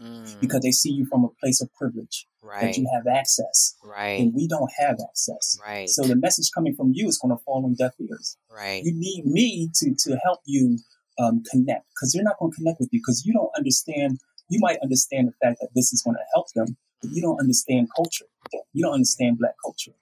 [0.00, 0.40] Mm.
[0.40, 2.62] Because they see you from a place of privilege, right.
[2.62, 4.18] that you have access, right?
[4.20, 5.90] And we don't have access, right?
[5.90, 8.82] So the message coming from you is going to fall on deaf ears, right?
[8.82, 10.78] You need me to to help you
[11.18, 14.18] um, connect because they're not going to connect with you because you don't understand.
[14.50, 17.40] You might understand the fact that this is going to help them, but you don't
[17.40, 18.26] understand culture.
[18.72, 19.92] You don't understand Black culture.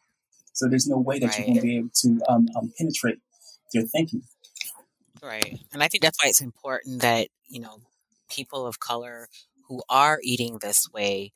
[0.53, 1.39] So there's no way that right.
[1.39, 3.19] you're going to be able to um, um, penetrate
[3.73, 4.23] their thinking.
[5.23, 7.81] Right, and I think that's why it's important that you know
[8.29, 9.29] people of color
[9.69, 11.33] who are eating this way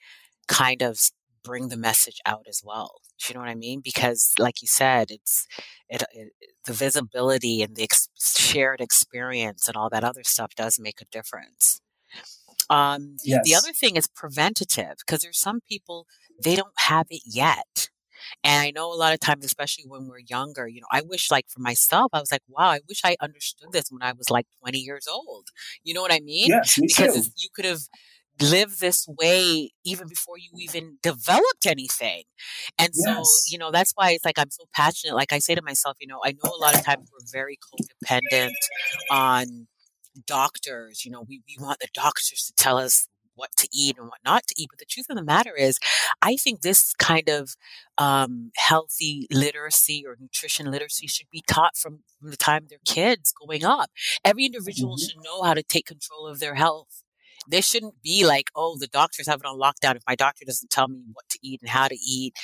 [0.48, 0.98] kind of
[1.44, 3.01] bring the message out as well.
[3.29, 3.81] You know what I mean?
[3.81, 5.46] Because, like you said, it's
[5.88, 6.33] it, it
[6.66, 11.07] the visibility and the ex- shared experience and all that other stuff does make a
[11.07, 11.81] difference.
[12.73, 13.43] Um, yes.
[13.45, 16.07] The other thing is preventative because there's some people
[16.43, 17.91] they don't have it yet.
[18.43, 21.31] And I know a lot of times, especially when we're younger, you know, I wish
[21.31, 24.31] like for myself, I was like, wow, I wish I understood this when I was
[24.31, 25.49] like 20 years old.
[25.85, 26.49] You know what I mean?
[26.49, 27.33] Yes, me because too.
[27.37, 27.81] you could have
[28.41, 32.23] lived this way even before you even developed anything.
[32.79, 33.45] And so, yes.
[33.51, 35.15] you know, that's why it's like I'm so passionate.
[35.15, 37.59] Like I say to myself, you know, I know a lot of times we're very
[37.59, 38.53] codependent
[39.11, 39.67] on
[40.27, 41.05] doctors.
[41.05, 44.20] You know, we, we want the doctors to tell us what to eat and what
[44.25, 44.68] not to eat.
[44.70, 45.79] But the truth of the matter is,
[46.20, 47.55] I think this kind of
[47.98, 53.33] um, healthy literacy or nutrition literacy should be taught from, from the time they're kids
[53.33, 53.90] going up.
[54.25, 55.03] Every individual mm-hmm.
[55.03, 57.02] should know how to take control of their health
[57.49, 59.97] there shouldn't be like, oh, the doctors have it on lockdown.
[59.97, 62.35] If my doctor doesn't tell me what to eat and how to eat,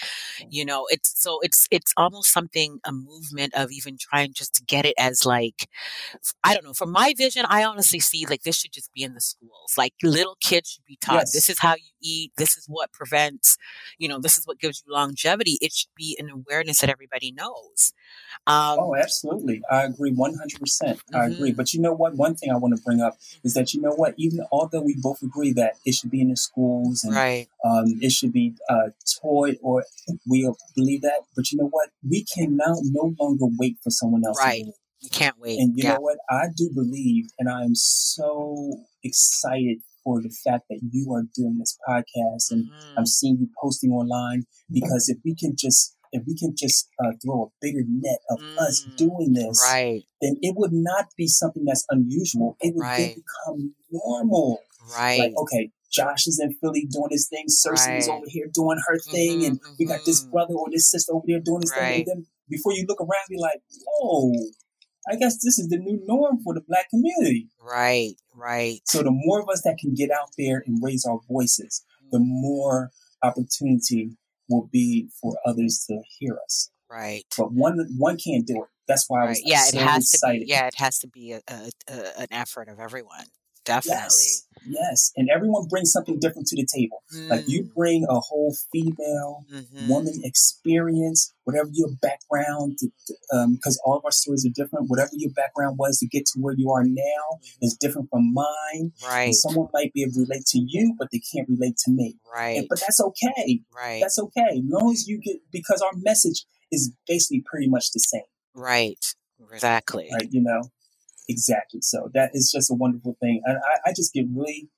[0.48, 4.64] you know, it's so it's it's almost something a movement of even trying just to
[4.64, 5.68] get it as like,
[6.44, 6.74] I don't know.
[6.74, 9.74] From my vision, I honestly see like this should just be in the schools.
[9.76, 11.32] Like little kids should be taught yes.
[11.32, 12.32] this is how you eat.
[12.36, 13.56] This is what prevents,
[13.98, 15.58] you know, this is what gives you longevity.
[15.60, 17.92] It should be an awareness that everybody knows.
[18.46, 19.62] Um, oh, absolutely.
[19.70, 20.20] I agree 100%.
[20.22, 21.32] I mm-hmm.
[21.32, 21.52] agree.
[21.52, 22.14] But you know what?
[22.14, 24.14] One thing I want to bring up is that, you know what?
[24.16, 27.48] Even although we both agree that it should be in the schools and right.
[27.64, 29.84] um, it should be uh, taught or
[30.28, 31.90] we believe that, but you know what?
[32.08, 34.64] We can now no longer wait for someone else right.
[35.00, 35.60] You can't wait.
[35.60, 35.94] And you yeah.
[35.94, 36.18] know what?
[36.28, 41.58] I do believe, and I am so excited for the fact that you are doing
[41.58, 42.98] this podcast and mm-hmm.
[42.98, 47.12] I'm seeing you posting online because if we can just if we can just uh,
[47.22, 50.02] throw a bigger net of mm, us doing this, right.
[50.22, 52.56] then it would not be something that's unusual.
[52.60, 53.14] It would right.
[53.14, 54.60] become normal.
[54.96, 55.20] Right.
[55.20, 57.44] Like, okay, Josh is in Philly doing his thing.
[57.48, 57.98] Cersei right.
[57.98, 59.40] is over here doing her thing.
[59.40, 59.74] Mm-hmm, and mm-hmm.
[59.78, 60.30] we got this mm-hmm.
[60.30, 61.96] brother or this sister over there doing his thing.
[61.96, 64.32] And then before you look around, you're like, whoa,
[65.10, 67.48] I guess this is the new norm for the black community.
[67.60, 68.80] Right, right.
[68.84, 72.18] So the more of us that can get out there and raise our voices, the
[72.18, 72.26] mm.
[72.26, 72.90] more
[73.22, 74.16] opportunity
[74.48, 76.70] will be for others to hear us.
[76.90, 77.24] Right.
[77.36, 78.68] But one one can't do it.
[78.86, 79.62] That's why I was yeah.
[79.64, 80.40] So it has excited.
[80.40, 80.50] to be.
[80.50, 83.26] Yeah, it has to be a, a, a, an effort of everyone
[83.68, 84.00] definitely.
[84.00, 85.12] Yes, yes.
[85.16, 87.02] And everyone brings something different to the table.
[87.14, 87.28] Mm.
[87.28, 87.74] Like you mm.
[87.74, 89.88] bring a whole female mm-hmm.
[89.88, 94.88] woman experience, whatever your background, because um, all of our stories are different.
[94.88, 98.92] Whatever your background was to get to where you are now is different from mine.
[99.04, 99.24] Right.
[99.24, 102.16] And someone might be able to relate to you, but they can't relate to me.
[102.32, 102.58] Right.
[102.58, 103.60] And, but that's okay.
[103.74, 104.00] Right.
[104.00, 104.46] That's okay.
[104.52, 108.22] As long as you get, because our message is basically pretty much the same.
[108.54, 109.04] Right.
[109.52, 110.08] Exactly.
[110.12, 110.28] Right.
[110.30, 110.70] You know.
[111.28, 111.80] Exactly.
[111.82, 113.42] So that is just a wonderful thing.
[113.44, 114.70] And I, I just get really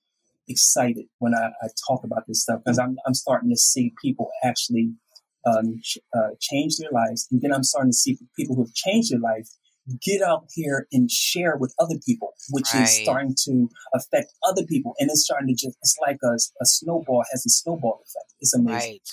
[0.48, 4.30] excited when I, I talk about this stuff because I'm, I'm starting to see people
[4.42, 4.92] actually
[5.46, 7.28] um, ch- uh, change their lives.
[7.30, 9.48] And then I'm starting to see people who have changed their life
[10.02, 12.82] get out here and share with other people, which right.
[12.82, 14.94] is starting to affect other people.
[14.98, 18.34] And it's starting to just, it's like a, a snowball has a snowball effect.
[18.40, 18.90] It's amazing.
[18.90, 19.10] Right.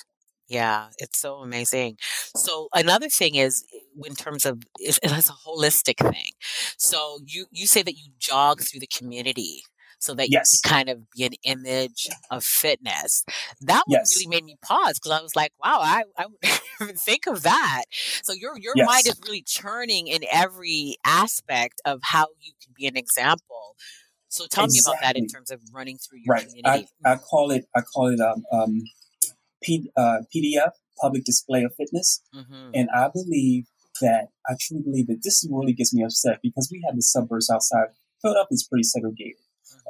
[0.48, 1.98] Yeah, it's so amazing.
[2.36, 3.66] So another thing is
[4.06, 6.32] in terms of it's, it's a holistic thing.
[6.78, 9.64] So you you say that you jog through the community
[10.00, 10.54] so that yes.
[10.54, 13.26] you can kind of be an image of fitness.
[13.62, 14.16] That one yes.
[14.16, 16.26] really made me pause because I was like, wow, I, I
[16.82, 17.84] would think of that.
[18.24, 18.88] So your your yes.
[18.88, 23.76] mind is really churning in every aspect of how you can be an example
[24.30, 24.92] So tell exactly.
[24.92, 26.48] me about that in terms of running through your right.
[26.48, 26.88] community.
[27.06, 28.82] I, I call it I call it um, um
[29.62, 32.72] P, uh, PDF, public display of fitness, mm-hmm.
[32.74, 33.66] and I believe
[34.02, 37.50] that I truly believe that this really gets me upset because we have the suburbs
[37.50, 37.88] outside.
[38.22, 39.42] Philadelphia is pretty segregated.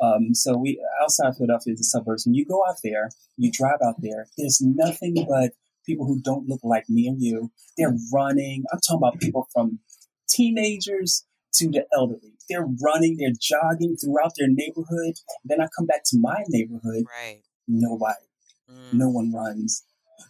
[0.01, 0.05] Mm-hmm.
[0.05, 3.79] Um, so we outside Philadelphia is the suburbs, and you go out there, you drive
[3.85, 4.27] out there.
[4.37, 5.51] There's nothing but
[5.85, 7.51] people who don't look like me and you.
[7.77, 8.65] They're running.
[8.71, 9.79] I'm talking about people from
[10.29, 11.25] teenagers
[11.55, 12.33] to the elderly.
[12.49, 15.15] They're running, they're jogging throughout their neighborhood.
[15.43, 17.05] Then I come back to my neighborhood.
[17.05, 17.41] Right.
[17.67, 18.26] Nobody.
[18.71, 18.93] Mm.
[18.93, 19.83] No one runs.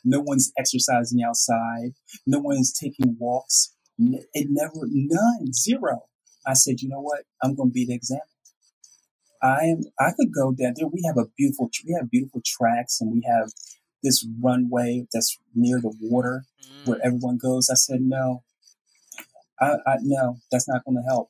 [0.03, 1.93] No one's exercising outside.
[2.25, 3.73] No one's taking walks.
[3.99, 6.03] It never, none, zero.
[6.45, 7.23] I said, you know what?
[7.41, 8.27] I'm going to be the example.
[9.41, 9.81] I am.
[9.99, 10.87] I could go down there.
[10.87, 11.69] We have a beautiful.
[11.85, 13.51] We have beautiful tracks, and we have
[14.03, 16.87] this runway that's near the water mm.
[16.87, 17.69] where everyone goes.
[17.69, 18.43] I said, no,
[19.59, 21.29] I, I no, that's not going to help.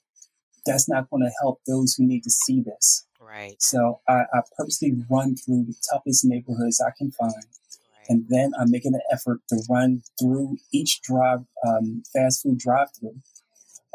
[0.66, 3.06] That's not going to help those who need to see this.
[3.28, 3.62] Right.
[3.62, 7.34] So I, I purposely run through the toughest neighborhoods I can find.
[7.34, 8.06] Right.
[8.10, 12.88] And then I'm making an effort to run through each drive, um, fast food drive
[12.98, 13.18] through.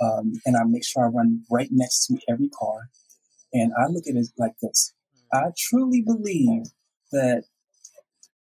[0.02, 2.90] Um, and I make sure I run right next to every car.
[3.52, 4.92] And I look at it like this.
[5.34, 5.46] Mm.
[5.46, 6.64] I truly believe
[7.12, 7.44] that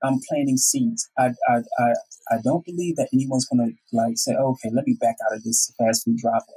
[0.03, 1.09] I'm planting seeds.
[1.19, 1.93] I, I, I,
[2.31, 5.37] I don't believe that anyone's going to like say, oh, okay, let me back out
[5.37, 6.55] of this fast food driveway.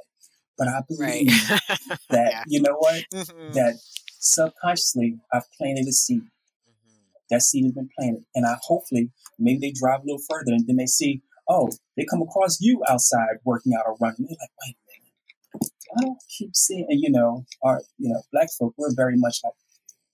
[0.57, 1.59] But I believe right.
[2.09, 2.43] that, yeah.
[2.47, 3.03] you know what?
[3.13, 3.53] Mm-hmm.
[3.53, 3.79] That
[4.23, 6.21] subconsciously I've planted a seed.
[6.21, 7.03] Mm-hmm.
[7.29, 8.25] That seed has been planted.
[8.35, 12.05] And I hopefully, maybe they drive a little further and then they see, oh, they
[12.09, 14.25] come across you outside working out or running.
[14.27, 15.71] They're like, wait a minute.
[15.95, 19.41] I don't keep seeing, and you know, our, you know, black folk, we're very much
[19.43, 19.53] like,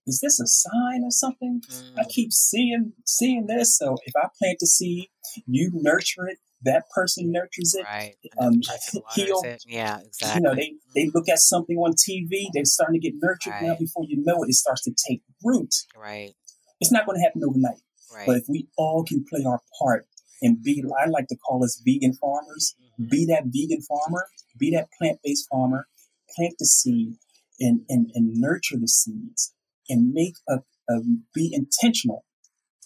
[0.10, 1.62] is this a sign or something?
[1.70, 2.00] Mm.
[2.00, 3.78] I keep seeing seeing this.
[3.78, 5.08] So if I plant the seed,
[5.46, 7.86] you nurture it, that person nurtures it.
[7.86, 8.16] Right.
[8.40, 8.62] Um,
[9.16, 9.64] he'll, it.
[9.68, 10.42] Yeah, exactly.
[10.42, 13.54] You know, they, they look at something on TV, they're starting to get nurtured.
[13.54, 13.64] Right.
[13.64, 15.74] Now, before you know it, it starts to take root.
[15.96, 16.34] Right.
[16.82, 17.82] It's not going to happen overnight.
[18.14, 18.26] Right.
[18.26, 20.08] But if we all can play our part
[20.42, 23.10] and be, I like to call us vegan farmers, mm-hmm.
[23.10, 25.88] be that vegan farmer, be that plant based farmer,
[26.36, 27.16] plant the seed
[27.60, 29.54] and, and, and nurture the seeds
[29.90, 31.02] and make a, a
[31.34, 32.26] be intentional.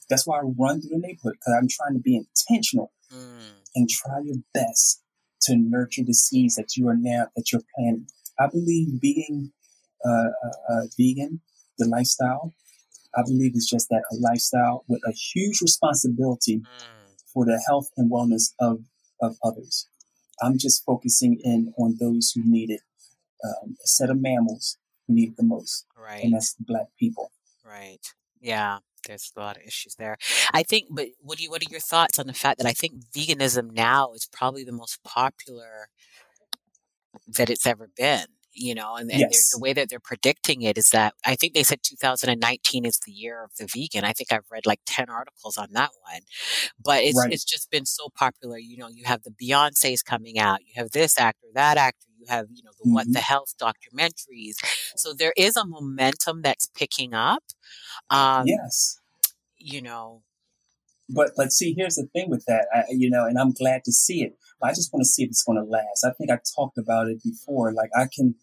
[0.09, 3.51] That's why I run through the neighborhood because I'm trying to be intentional mm.
[3.75, 5.01] and try your best
[5.43, 8.07] to nurture the seeds that you are now that you're planting.
[8.39, 9.51] I believe being
[10.05, 10.29] uh,
[10.69, 11.41] uh, vegan,
[11.77, 12.53] the lifestyle,
[13.15, 16.65] I believe is just that a lifestyle with a huge responsibility mm.
[17.33, 18.83] for the health and wellness of
[19.21, 19.87] of others.
[20.41, 22.81] I'm just focusing in on those who need it.
[23.43, 25.85] Um, a set of mammals need the most.
[25.97, 26.23] Right.
[26.23, 27.31] And that's black people.
[27.65, 27.99] Right.
[28.41, 28.79] Yeah.
[29.07, 30.17] There's a lot of issues there.
[30.53, 32.71] I think, but what do you, what are your thoughts on the fact that I
[32.71, 35.89] think veganism now is probably the most popular
[37.27, 38.27] that it's ever been?
[38.53, 39.51] you know, and, and yes.
[39.51, 43.11] the way that they're predicting it is that I think they said 2019 is the
[43.11, 44.05] year of the vegan.
[44.05, 46.21] I think I've read like 10 articles on that one,
[46.83, 47.31] but it's, right.
[47.31, 48.57] it's just been so popular.
[48.57, 52.33] You know, you have the Beyonce's coming out, you have this actor, that actor, you
[52.33, 52.93] have, you know, the mm-hmm.
[52.93, 54.55] What the Health documentaries.
[54.95, 57.43] So there is a momentum that's picking up.
[58.09, 58.99] Um, yes.
[59.57, 60.23] You know,
[61.09, 63.91] but but see, here's the thing with that, I, you know, and I'm glad to
[63.91, 64.37] see it.
[64.61, 66.05] I just want to see if it's going to last.
[66.05, 67.73] I think I talked about it before.
[67.73, 68.35] Like I can,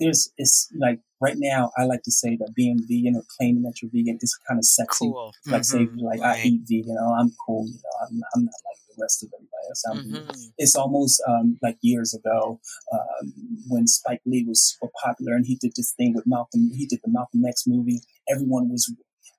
[0.00, 1.70] there's, it's like right now.
[1.78, 4.64] I like to say that being vegan or claiming that you're vegan is kind of
[4.64, 5.06] sexy.
[5.06, 5.32] Cool.
[5.46, 5.96] Like mm-hmm.
[5.96, 6.38] say, like right.
[6.38, 6.96] I eat vegan.
[7.00, 7.66] Oh, I'm cool.
[7.66, 9.84] You know, I'm, I'm not like the rest of everybody else.
[9.88, 10.50] Mm-hmm.
[10.58, 12.60] It's almost um, like years ago
[12.92, 13.32] um,
[13.68, 16.70] when Spike Lee was super popular and he did this thing with Malcolm.
[16.74, 18.00] He did the Malcolm X movie.
[18.28, 18.92] Everyone was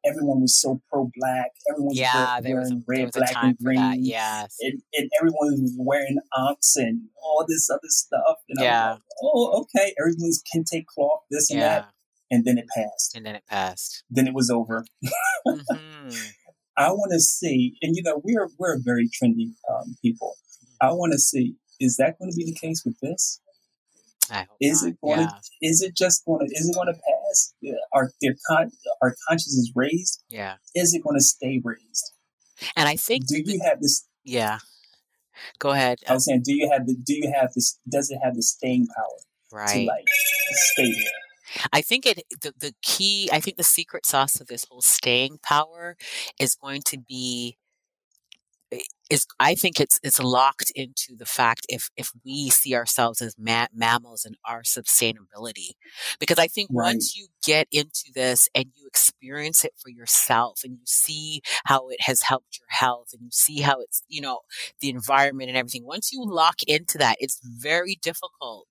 [0.05, 1.51] everyone was so pro black.
[1.69, 4.05] Everyone was yeah, wearing red, black, and green.
[4.05, 4.55] Yes.
[4.61, 8.37] And, and, everyone was wearing Ankhs and all this other stuff.
[8.49, 8.91] And yeah.
[8.91, 9.93] Like, oh, okay.
[9.99, 11.79] Everyone can take cloth, this and yeah.
[11.79, 11.89] that.
[12.31, 13.15] And then it passed.
[13.15, 14.03] And then it passed.
[14.09, 14.85] Then it was over.
[15.47, 16.09] mm-hmm.
[16.77, 20.35] I want to see, and you know, we're we're very trendy um, people.
[20.81, 23.41] I want to see is that going to be the case with this?
[24.61, 24.89] Is not.
[24.89, 25.27] it going yeah.
[25.27, 25.51] to?
[25.61, 26.53] Is it just going to?
[26.53, 27.53] Is it going to pass?
[27.93, 28.71] Are their con?
[29.01, 30.23] Our consciousness raised?
[30.29, 30.55] Yeah.
[30.73, 32.13] Is it going to stay raised?
[32.75, 33.27] And I think.
[33.27, 34.07] Do you have this?
[34.23, 34.59] Yeah.
[35.59, 35.99] Go ahead.
[36.07, 36.95] I was saying, do you have the?
[36.95, 37.79] Do you have this?
[37.89, 39.19] Does it have the staying power?
[39.51, 39.85] Right.
[39.85, 40.05] To like
[40.73, 41.11] stay there.
[41.71, 45.39] I think it the, the key I think the secret sauce of this whole staying
[45.43, 45.95] power
[46.39, 47.57] is going to be
[49.09, 53.35] is I think it's it's locked into the fact if if we see ourselves as
[53.37, 55.71] ma- mammals and our sustainability,
[56.19, 56.85] because I think right.
[56.85, 61.89] once you get into this and you experience it for yourself and you see how
[61.89, 64.39] it has helped your health and you see how it's you know
[64.81, 68.67] the environment and everything, once you lock into that, it's very difficult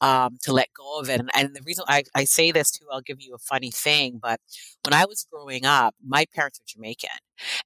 [0.00, 1.20] um, to let go of it.
[1.20, 4.18] And, and the reason I, I say this too, I'll give you a funny thing,
[4.20, 4.40] but
[4.84, 7.10] when I was growing up, my parents are Jamaican.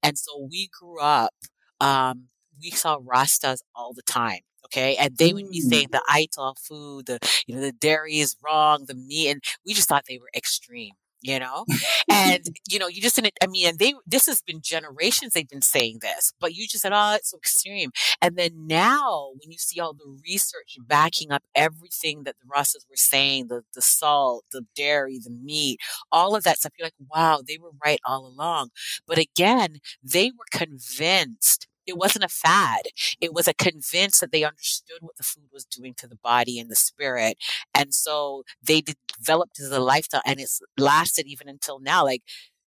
[0.03, 1.35] And so we grew up,
[1.81, 2.29] um,
[2.63, 4.41] we saw Rastas all the time.
[4.67, 4.97] Okay.
[4.97, 6.15] And they would be saying the mm.
[6.15, 10.05] ital food, the, you know, the dairy is wrong, the meat, and we just thought
[10.09, 11.65] they were extreme you know
[12.11, 15.49] and you know you just didn't i mean and they this has been generations they've
[15.49, 19.51] been saying this but you just said oh it's so extreme and then now when
[19.51, 23.83] you see all the research backing up everything that the Rastas were saying the the
[23.83, 25.79] salt the dairy the meat
[26.11, 28.71] all of that stuff you're like wow they were right all along
[29.07, 32.83] but again they were convinced it wasn't a fad.
[33.21, 36.59] It was a convince that they understood what the food was doing to the body
[36.59, 37.37] and the spirit.
[37.75, 42.05] And so they developed as a lifestyle and it's lasted even until now.
[42.05, 42.23] Like,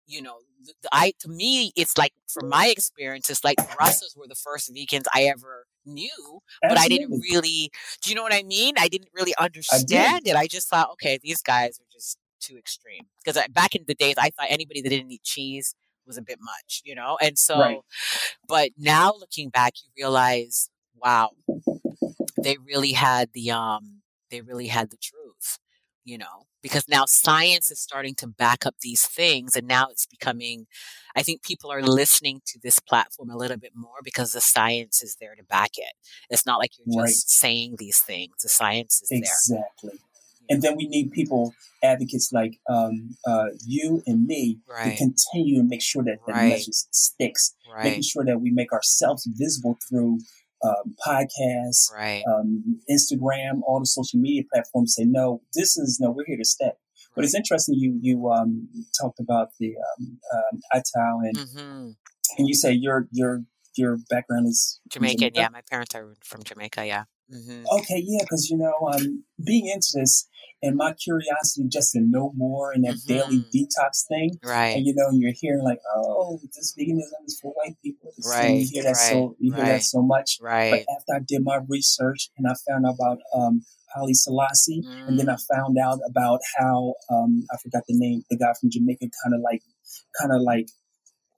[0.05, 0.38] you know,
[0.91, 4.74] I, to me, it's like, from my experience, it's like the Rastas were the first
[4.74, 8.76] vegans I ever knew, but I didn't really, do you know what I mean?
[8.78, 10.36] I didn't really understand I it.
[10.36, 13.05] I just thought, okay, these guys are just too extreme.
[13.24, 15.76] Because back in the days, I thought anybody that didn't eat cheese
[16.06, 17.18] was a bit much, you know?
[17.22, 17.80] And so, right.
[18.47, 21.32] but now looking back, you realize, wow,
[22.41, 25.60] they really had the, um, they really had the truth,
[26.03, 29.56] you know, because now science is starting to back up these things.
[29.56, 30.68] And now it's becoming,
[31.16, 35.03] I think people are listening to this platform a little bit more because the science
[35.03, 35.93] is there to back it.
[36.30, 37.30] It's not like you're just right.
[37.30, 38.36] saying these things.
[38.41, 39.56] The science is exactly.
[39.56, 39.91] there.
[39.93, 39.99] Exactly.
[40.49, 44.91] And then we need people, advocates like um, uh, you and me, right.
[44.91, 46.49] to continue to make sure that the right.
[46.49, 47.83] message sticks, right.
[47.85, 50.19] making sure that we make ourselves visible through
[50.63, 51.91] um, podcasts,
[52.27, 54.95] um, Instagram, all the social media platforms.
[54.95, 56.71] Say no, this is no, we're here to stay.
[57.15, 58.67] But it's interesting you you um,
[58.99, 60.61] talked about the um, um,
[61.23, 61.89] and mm-hmm.
[62.37, 63.43] and you say your your
[63.75, 65.19] your background is Jamaican.
[65.19, 65.39] Jamaica?
[65.39, 66.85] Yeah, my parents are from Jamaica.
[66.85, 67.03] Yeah.
[67.34, 67.65] Mm-hmm.
[67.80, 70.28] Okay, yeah, because you know, um, being into this
[70.61, 73.13] and my curiosity just to know more and that mm-hmm.
[73.13, 74.76] daily detox thing, right?
[74.76, 78.41] And you know, you're hearing like, oh, this veganism is for white people, this right?
[78.41, 79.11] Thing, you hear that right.
[79.11, 79.71] so you hear right.
[79.73, 80.71] that so much, right?
[80.71, 83.61] But after I did my research and I found out about um,
[83.95, 85.07] Haile Selassie, mm.
[85.07, 85.45] and then I mm.
[85.53, 89.41] found out about how um, I forgot the name, the guy from Jamaica, kind of
[89.41, 89.61] like,
[90.19, 90.67] kind of like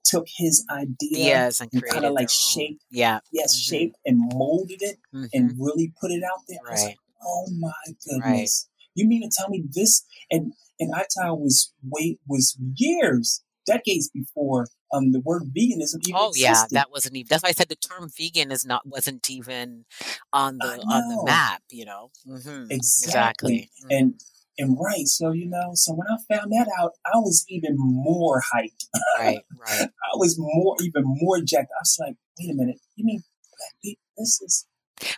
[0.07, 3.75] took his idea yes, and, and kind of like shaped, yeah, yes, mm-hmm.
[3.75, 5.25] shaped and molded it mm-hmm.
[5.33, 6.59] and really put it out there.
[6.63, 6.69] Right.
[6.69, 7.71] I was like, oh my
[8.07, 8.67] goodness.
[8.69, 8.73] Right.
[8.95, 10.05] You mean to tell me this?
[10.31, 16.29] And and I Atau was wait was years, decades before um the word veganism Oh
[16.29, 16.41] existed.
[16.41, 17.27] yeah, that wasn't even.
[17.29, 19.85] That's why I said the term vegan is not wasn't even
[20.33, 21.61] on the on the map.
[21.69, 22.71] You know, mm-hmm.
[22.71, 22.71] exactly.
[22.71, 23.69] exactly.
[23.83, 23.87] Mm-hmm.
[23.91, 24.21] And
[24.57, 25.07] and right.
[25.07, 28.85] So, you know, so when I found that out, I was even more hyped.
[29.19, 29.81] Right, right.
[29.81, 31.71] I was more, even more jacked.
[31.71, 33.21] I was like, wait a minute, you mean
[33.57, 34.01] black people?
[34.17, 34.65] This is.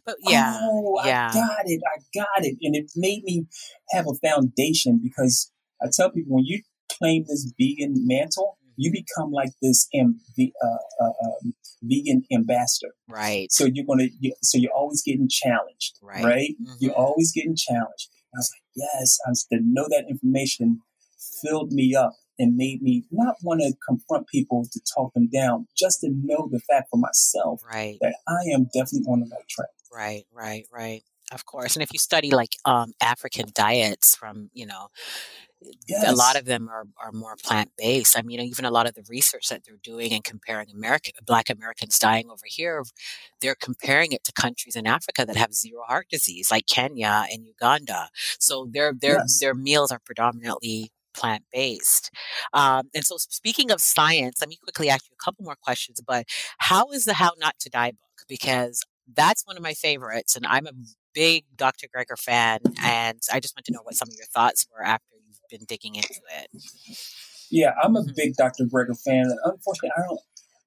[0.06, 1.30] But yeah, oh, yeah.
[1.32, 1.82] I got it.
[1.86, 2.58] I got it.
[2.62, 3.46] And it made me
[3.92, 9.02] have a foundation because I tell people when you claim this vegan mantle, you mm-hmm.
[9.02, 12.94] become like this um, uh, uh, um, vegan ambassador.
[13.08, 13.52] Right.
[13.52, 14.08] So you're gonna.
[14.20, 15.98] You, so you're always getting challenged.
[16.02, 16.24] Right.
[16.24, 16.56] Right.
[16.62, 16.74] Mm-hmm.
[16.80, 18.10] You're always getting challenged.
[18.34, 20.82] I was like, yes, I was, to know that information
[21.42, 25.68] filled me up and made me not want to confront people to talk them down,
[25.78, 27.98] just to know the fact for myself right.
[28.02, 29.68] that I am definitely on the right track.
[29.92, 31.04] Right, right, right.
[31.32, 31.76] Of course.
[31.76, 34.88] And if you study like um, African diets from, you know,
[35.88, 36.08] Yes.
[36.08, 38.18] A lot of them are, are more plant based.
[38.18, 41.50] I mean, even a lot of the research that they're doing and comparing American Black
[41.50, 42.84] Americans dying over here,
[43.42, 47.46] they're comparing it to countries in Africa that have zero heart disease, like Kenya and
[47.46, 48.10] Uganda.
[48.40, 49.40] So their their yes.
[49.40, 52.12] their meals are predominantly plant based.
[52.54, 56.02] Um, and so, speaking of science, let me quickly ask you a couple more questions.
[56.06, 56.26] But
[56.60, 58.26] how is the How Not to Die book?
[58.30, 58.84] Because
[59.14, 60.72] that's one of my favorites, and I'm a
[61.14, 61.88] big Dr.
[61.88, 65.16] Greger fan, and I just want to know what some of your thoughts were after
[65.50, 66.50] been digging into it.
[67.52, 68.12] Yeah, I'm a mm-hmm.
[68.16, 68.66] big Dr.
[68.66, 69.26] Greger fan.
[69.44, 70.20] Unfortunately, I don't.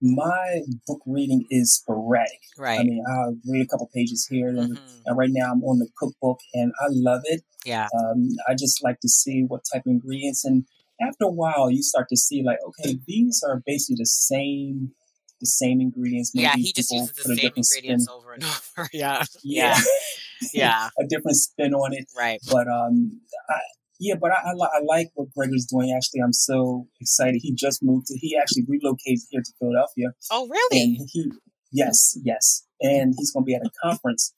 [0.04, 2.40] My book reading is sporadic.
[2.58, 2.80] Right.
[2.80, 5.00] I mean, I'll read a couple pages here, and, mm-hmm.
[5.06, 7.42] and right now I'm on the cookbook, and I love it.
[7.64, 7.86] Yeah.
[7.96, 10.64] Um, I just like to see what type of ingredients, and
[11.00, 14.92] after a while, you start to see like, okay, these are basically the same
[15.40, 16.32] the same ingredients.
[16.34, 18.08] Maybe yeah, he just uses the same ingredients spin.
[18.08, 18.44] over and
[18.78, 18.88] over.
[18.92, 19.78] yeah, yeah,
[20.54, 20.88] yeah.
[20.98, 22.06] a different spin on it.
[22.16, 22.40] Right.
[22.50, 23.20] But um,
[23.50, 23.58] I,
[24.02, 25.94] yeah, but I, I, I, like what Greger's doing.
[25.96, 27.38] Actually, I'm so excited.
[27.40, 30.08] He just moved to, he actually relocated here to Philadelphia.
[30.30, 30.82] Oh, really?
[30.82, 31.30] And he,
[31.70, 32.66] yes, yes.
[32.80, 34.34] And he's going to be at a conference.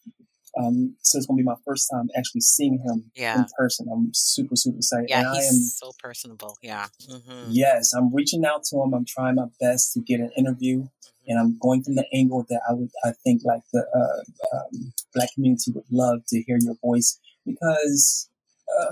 [0.62, 3.39] Um, so it's going to be my first time actually seeing him yeah.
[3.39, 3.87] in person.
[3.91, 5.07] I'm super, super excited.
[5.09, 6.59] Yeah, and he's I am, so personable.
[6.62, 6.87] Yeah.
[7.11, 7.47] Mm-hmm.
[7.49, 8.93] Yes, I'm reaching out to him.
[8.93, 10.81] I'm trying my best to get an interview.
[10.81, 10.89] Mm-hmm.
[11.27, 14.93] And I'm going from the angle that I would, I think like the uh, um,
[15.15, 18.29] black community would love to hear your voice because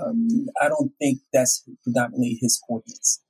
[0.01, 3.21] um, I don't think that's predominantly his audience.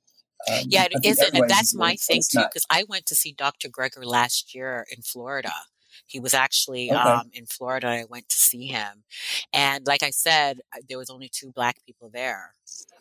[0.50, 2.40] Um, yeah, it isn't, and that's my thing too.
[2.40, 3.68] Because I went to see Dr.
[3.68, 5.52] Greger last year in Florida.
[6.06, 6.98] He was actually okay.
[6.98, 7.88] um, in Florida.
[7.88, 9.04] I went to see him,
[9.52, 12.54] and like I said, there was only two black people there.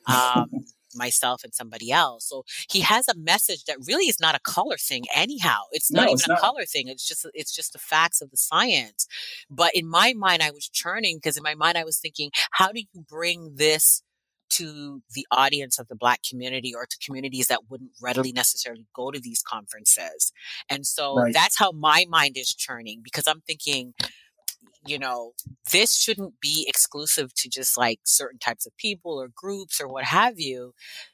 [0.08, 0.50] Um,
[0.96, 2.28] myself and somebody else.
[2.28, 5.60] So he has a message that really is not a color thing anyhow.
[5.72, 6.39] It's not no, even it's a not.
[6.39, 6.88] color thing.
[6.88, 9.08] It's just it's just the facts of the science.
[9.50, 12.72] But in my mind I was churning because in my mind I was thinking, how
[12.72, 14.02] do you bring this
[14.54, 19.10] to the audience of the black community or to communities that wouldn't readily necessarily go
[19.10, 20.32] to these conferences.
[20.70, 21.34] And so right.
[21.34, 23.94] that's how my mind is churning because I'm thinking,
[24.86, 25.32] you know,
[25.72, 30.03] this shouldn't be exclusive to just like certain types of people or groups or what
[30.03, 30.74] have you.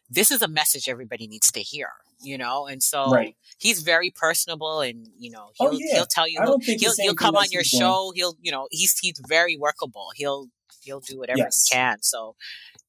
[0.10, 1.90] This is a message everybody needs to hear,
[2.20, 2.66] you know?
[2.66, 3.36] And so right.
[3.60, 5.96] he's very personable and, you know, oh, he'll, oh, yeah.
[5.96, 8.12] he'll tell you, he'll, he'll, he'll come on your show.
[8.16, 10.08] He'll, you know, he's, he's very workable.
[10.16, 10.48] He'll,
[10.82, 11.68] he'll do whatever yes.
[11.70, 11.98] he can.
[12.02, 12.36] So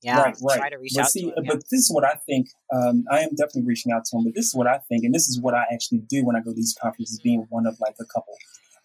[0.02, 0.58] yeah, right, right.
[0.58, 1.44] try to reach but out see, to him.
[1.46, 2.48] But this is what I think.
[2.72, 5.14] Um, I am definitely reaching out to him, but this is what I think, and
[5.14, 7.76] this is what I actually do when I go to these conferences, being one of
[7.80, 8.34] like a couple.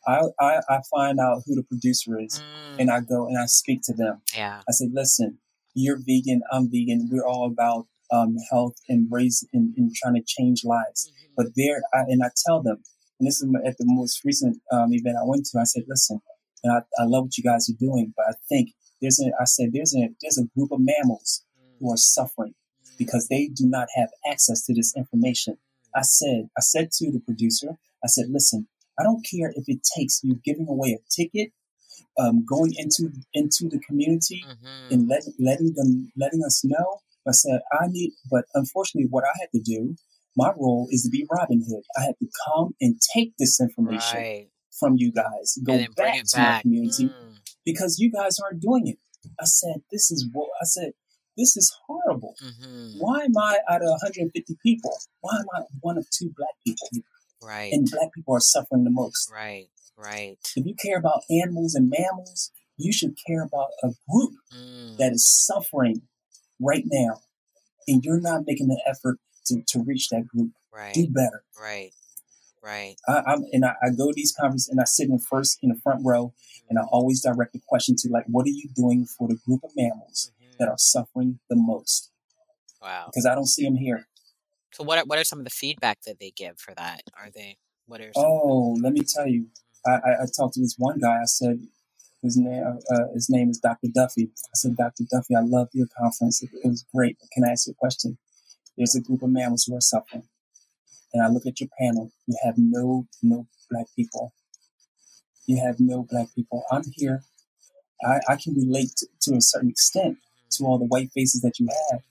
[0.08, 2.80] I, I, I find out who the producer is mm.
[2.80, 4.22] and I go and I speak to them.
[4.36, 4.62] Yeah.
[4.68, 5.40] I say, listen,
[5.74, 7.10] you're vegan, I'm vegan.
[7.12, 11.12] We're all about um, health and raise and, and, trying to change lives.
[11.12, 11.34] Mm-hmm.
[11.38, 12.78] But there, I, and I tell them,
[13.20, 16.22] and this is at the most recent um, event I went to, I said, listen,
[16.64, 19.46] and I, I love what you guys are doing, but I think there's a, I
[19.46, 21.78] said, there's a, there's a group of mammals mm.
[21.80, 22.98] who are suffering mm.
[22.98, 25.58] because they do not have access to this information.
[25.96, 28.68] I said, I said to the producer, I said, listen,
[29.00, 31.52] I don't care if it takes you giving away a ticket,
[32.20, 34.94] um, going into into the community mm-hmm.
[34.94, 37.02] and let, letting them letting us know.
[37.28, 39.96] I said I need, but unfortunately, what I had to do,
[40.36, 41.84] my role is to be Robin Hood.
[41.98, 44.48] I had to come and take this information right.
[44.80, 46.56] from you guys, go back to back.
[46.58, 47.38] my community mm.
[47.66, 48.98] because you guys aren't doing it.
[49.40, 50.92] I said this is what I said.
[51.38, 52.34] This is horrible.
[52.42, 53.00] Mm-hmm.
[53.00, 54.92] Why am I out of 150 people?
[55.20, 56.88] Why am I one of two black people?
[57.46, 57.72] Right.
[57.72, 59.32] And black people are suffering the most.
[59.32, 59.68] Right.
[59.98, 60.38] Right.
[60.56, 64.98] If you care about animals and mammals, you should care about a group mm.
[64.98, 66.02] that is suffering
[66.60, 67.22] right now.
[67.88, 70.52] And you're not making the effort to, to reach that group.
[70.74, 70.94] Right.
[70.94, 71.44] Do better.
[71.60, 71.92] Right.
[72.62, 72.96] Right.
[73.08, 75.70] I, am and I, I, go to these conferences and I sit in first in
[75.70, 76.34] the front row
[76.68, 79.64] and I always direct the question to like, what are you doing for the group
[79.64, 80.54] of mammals mm-hmm.
[80.58, 82.10] that are suffering the most?
[82.82, 83.06] Wow.
[83.06, 84.08] Because I don't see them here.
[84.76, 87.04] So what are, what are some of the feedback that they give for that?
[87.18, 87.56] Are they
[87.86, 88.12] what are?
[88.18, 89.48] Oh, let me tell you.
[89.86, 91.22] I, I, I, talked to this one guy.
[91.22, 91.62] I said
[92.22, 93.88] his name uh, uh his name is Dr.
[93.94, 94.24] Duffy.
[94.26, 95.06] I said, Dr.
[95.10, 96.44] Duffy, I love your conference.
[96.44, 97.16] It, it was great.
[97.22, 98.18] But can I ask you a question?
[98.76, 100.24] There's a group of mammals who are suffering,
[101.14, 102.12] and I look at your panel.
[102.28, 104.34] You have no no black people.
[105.46, 106.66] You have no black people.
[106.70, 107.24] I'm here.
[108.04, 110.18] I, I can relate to, to a certain extent
[110.58, 112.02] to all the white faces that you have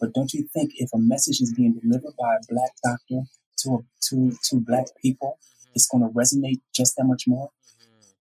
[0.00, 3.26] but don't you think if a message is being delivered by a black doctor
[3.58, 3.78] to a,
[4.08, 5.72] to to black people, mm-hmm.
[5.74, 7.50] it's going to resonate just that much more?
[7.80, 8.12] Mm-hmm.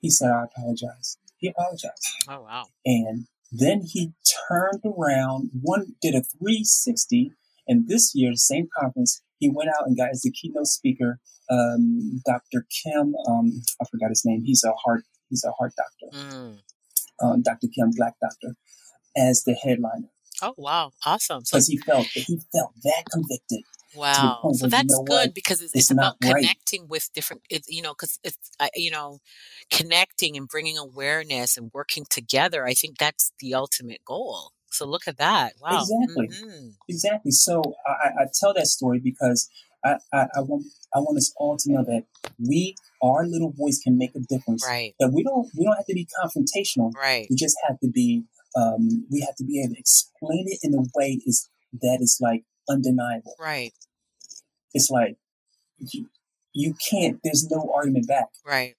[0.00, 2.06] He said, "I apologize." He apologized.
[2.28, 2.64] Oh wow!
[2.84, 4.12] And then he
[4.48, 7.32] turned around, one did a 360,
[7.68, 11.20] and this year, the same conference, he went out and got as the keynote speaker,
[11.50, 12.66] um, Dr.
[12.82, 13.14] Kim.
[13.28, 14.42] Um, I forgot his name.
[14.44, 15.04] He's a heart.
[15.28, 16.36] He's a heart doctor.
[16.36, 16.58] Mm.
[17.22, 17.68] Um, Dr.
[17.74, 18.56] Kim, black doctor,
[19.16, 20.10] as the headliner.
[20.42, 21.40] Oh wow, awesome!
[21.40, 23.62] Because so, he felt he felt that convicted.
[23.94, 25.34] Wow, so that's you know good what?
[25.34, 26.90] because it's, it's, it's about connecting right.
[26.90, 27.42] with different.
[27.48, 29.20] It's you know because it's uh, you know
[29.70, 32.66] connecting and bringing awareness and working together.
[32.66, 34.52] I think that's the ultimate goal.
[34.70, 35.54] So look at that!
[35.62, 36.68] Wow, exactly, mm-hmm.
[36.88, 37.30] exactly.
[37.30, 39.48] So I, I, tell that story because
[39.82, 42.04] I, I, I want I want us all to know that
[42.38, 44.64] we our little voice can make a difference.
[44.66, 44.94] Right.
[45.00, 46.92] That we don't we don't have to be confrontational.
[46.94, 47.26] Right.
[47.30, 48.24] We just have to be
[48.56, 51.48] um, we have to be able to explain it in a way is
[51.80, 53.34] that is like undeniable.
[53.38, 53.72] Right.
[54.72, 55.16] It's like
[55.78, 56.08] you,
[56.52, 57.20] you can't.
[57.22, 58.28] There's no argument back.
[58.44, 58.74] Right.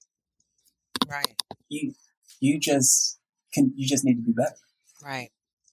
[1.08, 1.42] Right.
[1.70, 1.94] You
[2.40, 3.20] you just
[3.54, 3.74] can.
[3.76, 4.56] You just need to be better.
[5.04, 5.30] Right.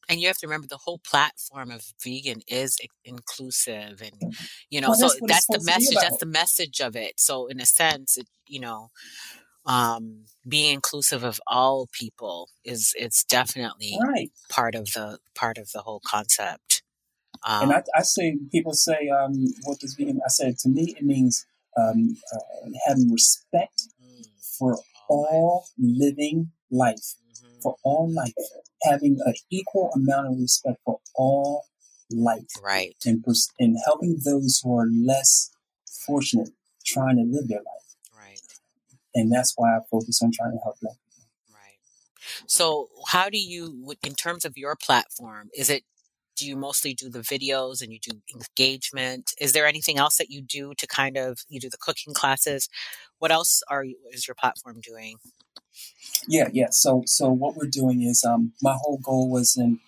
[0.08, 4.34] And you have to remember the whole platform of vegan is inclusive, and
[4.68, 5.96] you know, well, so that's, that's the message.
[5.98, 7.14] That's the message of it.
[7.16, 8.90] So, in a sense, it, you know,
[9.66, 14.30] um, being inclusive of all people is it's definitely right.
[14.48, 16.82] part of the part of the whole concept.
[17.46, 20.94] Um, and I, I, say people say, um, "What does being?" I said to me,
[20.98, 21.46] it means
[21.76, 24.26] um, uh, having respect mm,
[24.58, 27.60] for all living life, mm-hmm.
[27.62, 28.32] for all life,
[28.82, 31.64] having an equal amount of respect for all
[32.10, 33.24] life, right, and
[33.58, 35.50] and helping those who are less
[36.06, 36.50] fortunate,
[36.86, 37.83] trying to live their life.
[39.14, 41.28] And that's why I focus on trying to help black people.
[41.52, 41.78] Right.
[42.46, 45.84] So, how do you, in terms of your platform, is it
[46.36, 49.32] do you mostly do the videos and you do engagement?
[49.40, 52.68] Is there anything else that you do to kind of you do the cooking classes?
[53.18, 55.18] What else are you is your platform doing?
[56.26, 56.68] Yeah, yeah.
[56.70, 59.78] So so what we're doing is um my whole goal was in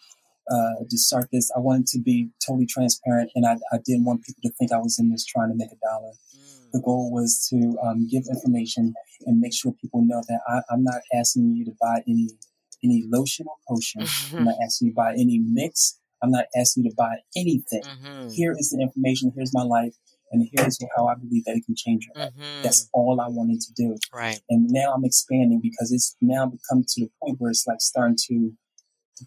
[0.50, 4.24] uh, to start this, I wanted to be totally transparent, and I, I didn't want
[4.24, 6.12] people to think I was in this trying to make a dollar.
[6.76, 8.92] The goal was to um, give information
[9.24, 12.28] and make sure people know that I, am not asking you to buy any
[12.84, 14.02] any lotion or potion.
[14.36, 15.98] I'm not asking you to buy any mix.
[16.22, 17.82] I'm not asking you to buy anything.
[17.82, 18.28] Mm-hmm.
[18.28, 19.32] Here is the information.
[19.34, 19.94] Here's my life.
[20.32, 22.34] And here's how I believe that it can change your life.
[22.34, 22.62] Mm-hmm.
[22.62, 23.96] That's all I wanted to do.
[24.12, 24.38] Right.
[24.50, 28.18] And now I'm expanding because it's now become to the point where it's like starting
[28.28, 28.52] to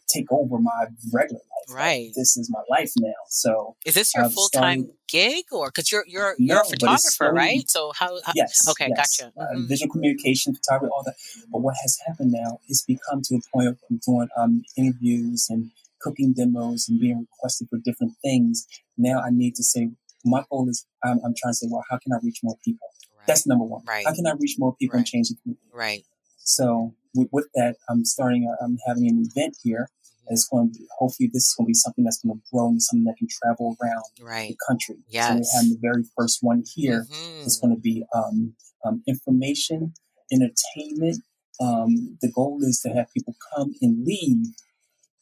[0.08, 1.76] take over my regular life.
[1.76, 2.06] Right.
[2.08, 3.14] Like, this is my life now.
[3.28, 7.32] So is this your full time gig or because you're you're you're no, a photographer,
[7.34, 7.70] right?
[7.70, 8.34] So how, how?
[8.36, 8.68] Yes.
[8.70, 9.18] Okay, yes.
[9.18, 9.34] gotcha.
[9.38, 9.64] Uh, mm-hmm.
[9.64, 11.16] Uh, visual communication, photography, all that.
[11.52, 15.72] But what has happened now is become to a point of doing um, interviews and
[16.02, 18.68] cooking demos and being requested for different things.
[18.98, 19.92] Now I need to say
[20.26, 22.88] my goal is I'm, I'm trying to say, well, how can I reach more people?
[23.18, 23.28] Right.
[23.28, 23.84] That's number one.
[23.88, 24.06] Right.
[24.06, 25.00] How can I reach more people right.
[25.00, 25.68] and change the community?
[25.74, 26.06] Right.
[26.50, 28.54] So with, with that, I'm starting.
[28.62, 29.88] I'm having an event here.
[30.28, 32.82] It's going to hopefully this is going to be something that's going to grow and
[32.82, 34.50] something that can travel around right.
[34.50, 34.98] the country.
[35.08, 35.28] Yes.
[35.28, 37.06] So we're having the very first one here.
[37.10, 37.42] Mm-hmm.
[37.44, 38.54] It's going to be um,
[38.86, 39.94] um, information,
[40.32, 41.24] entertainment.
[41.60, 44.54] Um, the goal is to have people come and leave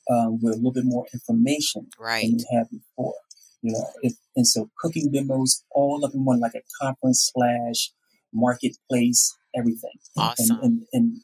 [0.09, 2.23] um, with a little bit more information right.
[2.23, 3.15] than we had before.
[3.61, 7.91] You know, if, and so cooking demos all up in one, like a conference slash
[8.33, 9.91] marketplace, everything.
[10.17, 10.59] Awesome.
[10.61, 11.21] And, and,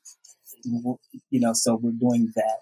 [0.66, 0.98] and,
[1.30, 2.60] you know, so we're doing that.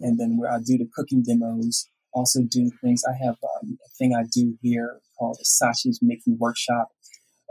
[0.00, 3.02] And then where I do the cooking demos, also do things.
[3.08, 6.88] I have um, a thing I do here called the sausage making workshop.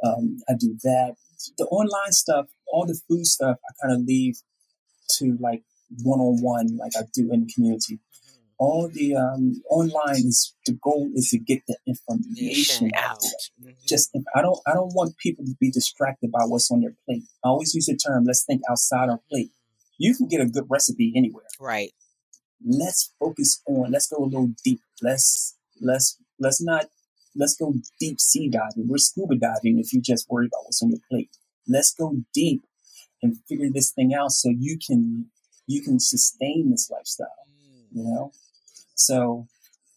[0.05, 1.15] Um, I do that.
[1.57, 4.35] The online stuff, all the food stuff, I kind of leave
[5.19, 5.63] to like
[6.03, 7.99] one on one, like I do in the community
[8.63, 13.19] all the um, online is the goal is to get the information out.
[13.61, 13.71] Mm-hmm.
[13.85, 17.23] Just I don't I don't want people to be distracted by what's on their plate.
[17.43, 19.51] I always use the term let's think outside our plate.
[19.97, 21.43] You can get a good recipe anywhere.
[21.59, 21.91] Right.
[22.65, 24.79] Let's focus on let's go a little deep.
[25.01, 26.85] Let's let's let's not
[27.35, 28.87] let's go deep sea diving.
[28.87, 31.31] We're scuba diving if you just worry about what's on your plate.
[31.67, 32.63] Let's go deep
[33.21, 35.25] and figure this thing out so you can
[35.67, 37.27] you can sustain this lifestyle.
[37.91, 38.31] You know,
[38.95, 39.47] so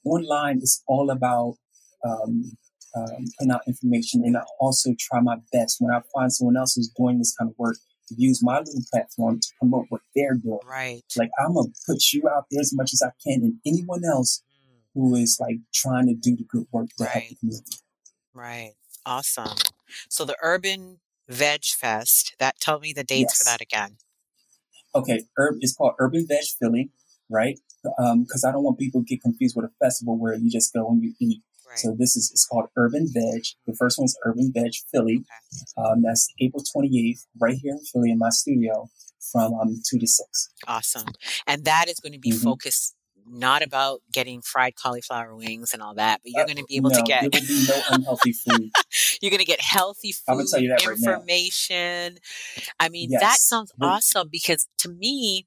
[0.05, 1.57] online is all about
[2.05, 2.57] um,
[2.95, 6.75] um, putting out information, and I also try my best when I find someone else
[6.75, 7.77] who's doing this kind of work
[8.09, 10.61] to use my little platform to promote what they're doing.
[10.65, 11.03] Right.
[11.17, 14.43] Like I'm gonna put you out there as much as I can, and anyone else
[14.65, 14.79] mm.
[14.95, 17.11] who is like trying to do the good work to right.
[17.13, 17.77] help the community.
[18.33, 18.73] Right.
[19.05, 19.59] Awesome.
[20.09, 22.35] So the Urban Veg Fest.
[22.39, 23.39] That tell me the dates yes.
[23.39, 23.97] for that again.
[24.95, 26.91] Okay, Urb it's called Urban Veg Philly
[27.29, 27.59] right?
[27.99, 30.73] Because um, I don't want people to get confused with a festival where you just
[30.73, 31.43] go and you eat.
[31.69, 31.79] Right.
[31.79, 33.43] So this is it's called Urban Veg.
[33.67, 35.25] The first one's Urban Veg Philly.
[35.79, 35.89] Okay.
[35.89, 38.89] Um, that's April 28th, right here in Philly in my studio
[39.33, 40.49] from um, 2 to 6.
[40.69, 41.07] Awesome.
[41.47, 42.45] And that is going to be mm-hmm.
[42.45, 42.95] focused
[43.29, 46.77] not about getting fried cauliflower wings and all that, but you're uh, going to be
[46.77, 47.23] able no, to get.
[47.23, 48.71] There will be no unhealthy food.
[49.21, 50.41] you're going to get healthy food.
[50.41, 52.19] I'm tell you that information.
[52.57, 53.21] Right I mean, yes.
[53.21, 55.47] that sounds awesome because to me,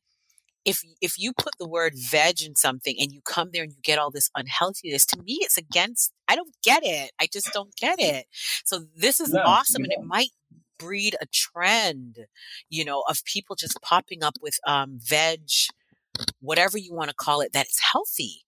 [0.66, 3.80] if if you put the word veg in something and you come there and you
[3.84, 7.76] get all this unhealthiness to me it's against i don't get it i just don't
[7.76, 8.26] get it
[8.66, 10.30] so this is no, awesome and it might
[10.78, 12.20] breed a trend
[12.70, 15.50] you know of people just popping up with um veg
[16.40, 18.44] whatever you want to call it that is healthy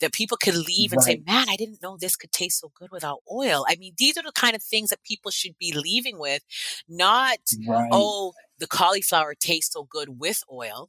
[0.00, 1.16] that people could leave and right.
[1.16, 3.64] say, man, I didn't know this could taste so good without oil.
[3.68, 6.44] I mean, these are the kind of things that people should be leaving with,
[6.88, 7.88] not, right.
[7.90, 10.88] oh, the cauliflower tastes so good with oil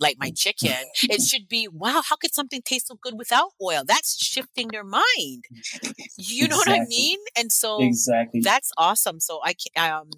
[0.00, 0.74] like my chicken.
[1.02, 3.82] It should be, wow, how could something taste so good without oil?
[3.86, 5.44] That's shifting their mind.
[6.16, 6.72] You know exactly.
[6.72, 7.18] what I mean?
[7.36, 8.40] And so exactly.
[8.42, 9.20] that's awesome.
[9.20, 10.10] So I can um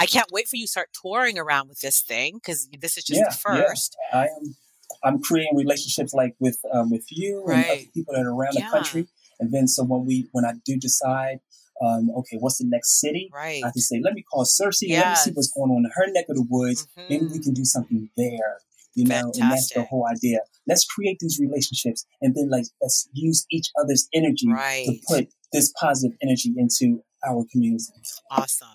[0.00, 3.04] I can't wait for you to start touring around with this thing because this is
[3.04, 3.96] just yeah, the first.
[4.12, 4.20] Yeah.
[4.20, 4.56] I am
[5.04, 7.56] I'm creating relationships like with um, with you right.
[7.56, 8.66] and other people that are around yeah.
[8.66, 9.08] the country.
[9.40, 11.40] And then so when we when I do decide
[11.84, 13.28] um, okay, what's the next city?
[13.34, 13.62] Right.
[13.64, 15.02] I can say, let me call Cersei, yes.
[15.02, 16.86] let me see what's going on in her neck of the woods.
[16.86, 17.08] Mm-hmm.
[17.08, 17.42] Maybe we mm-hmm.
[17.42, 18.58] can do something there
[18.94, 19.42] you know, Fantastic.
[19.42, 20.40] and that's the whole idea.
[20.66, 24.86] Let's create these relationships and then like let's use each other's energy right.
[24.86, 27.84] to put this positive energy into our community.
[28.30, 28.68] Awesome.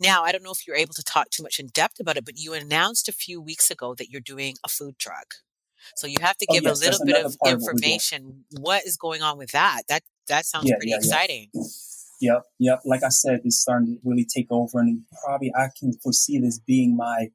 [0.00, 2.24] Now, I don't know if you're able to talk too much in depth about it,
[2.24, 5.34] but you announced a few weeks ago that you're doing a food truck.
[5.96, 8.44] So you have to oh, give oh, yes, a little bit of information.
[8.50, 9.82] What, what is going on with that?
[9.88, 11.48] That that sounds yeah, pretty yeah, exciting.
[11.52, 11.62] Yeah.
[12.20, 12.80] Yep, yep.
[12.86, 16.58] Like I said, it's starting to really take over, and probably I can foresee this
[16.58, 17.28] being my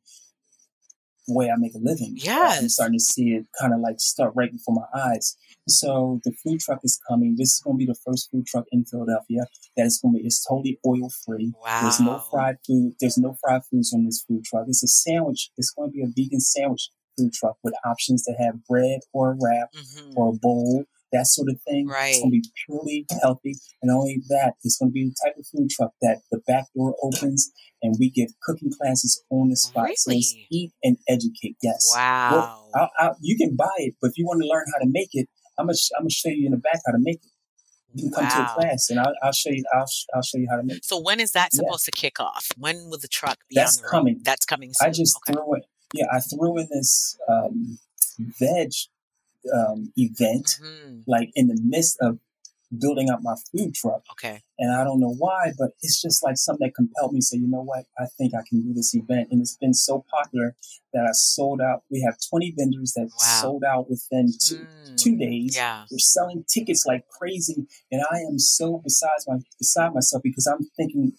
[1.30, 2.15] way I make a living.
[2.17, 5.38] Yeah, I'm starting to see it kind of like start right before my eyes.
[5.67, 7.36] So the food truck is coming.
[7.38, 9.45] This is going to be the first food truck in Philadelphia
[9.77, 10.25] that is going to be.
[10.25, 11.53] It's totally oil free.
[11.63, 11.82] Wow.
[11.84, 12.93] There's no fried food.
[12.99, 14.65] There's no fried foods on this food truck.
[14.67, 15.51] It's a sandwich.
[15.57, 19.32] It's going to be a vegan sandwich food truck with options to have bread or
[19.32, 20.11] a wrap mm-hmm.
[20.15, 21.88] or a bowl that sort of thing.
[21.88, 22.10] Right.
[22.10, 23.55] It's going to be purely healthy.
[23.82, 26.66] And only that, it's going to be the type of food truck that the back
[26.76, 27.51] door opens
[27.82, 29.86] and we give cooking classes on the spot.
[29.86, 29.95] Really?
[29.95, 31.55] So it's eat and educate.
[31.62, 31.91] Yes.
[31.95, 32.30] Wow.
[32.32, 34.89] Well, I'll, I'll, you can buy it, but if you want to learn how to
[34.89, 37.18] make it, I'm going to I'm gonna show you in the back how to make
[37.24, 37.32] it.
[37.93, 38.45] You can come wow.
[38.45, 39.64] to a class and I'll, I'll, show you.
[39.74, 40.86] I'll, I'll show you how to make it.
[40.86, 41.91] So when is that supposed yeah.
[41.91, 42.47] to kick off?
[42.55, 43.55] When will the truck be?
[43.55, 44.22] That's coming.
[44.24, 44.72] That's coming.
[44.74, 44.88] Soon.
[44.88, 45.34] I just okay.
[45.34, 45.64] threw it.
[45.93, 47.80] Yeah, I threw in this um,
[48.20, 48.70] veg
[49.53, 50.99] um, event, mm-hmm.
[51.07, 52.19] like in the midst of
[52.77, 54.03] building up my food truck.
[54.11, 54.41] Okay.
[54.59, 57.37] And I don't know why, but it's just like something that compelled me to say,
[57.37, 59.29] you know what, I think I can do this event.
[59.31, 60.55] And it's been so popular
[60.93, 61.83] that I sold out.
[61.89, 63.41] We have 20 vendors that wow.
[63.41, 64.97] sold out within two, mm.
[64.97, 65.55] two days.
[65.55, 65.85] Yeah.
[65.89, 67.67] We're selling tickets like crazy.
[67.91, 71.13] And I am so besides my beside myself because I'm thinking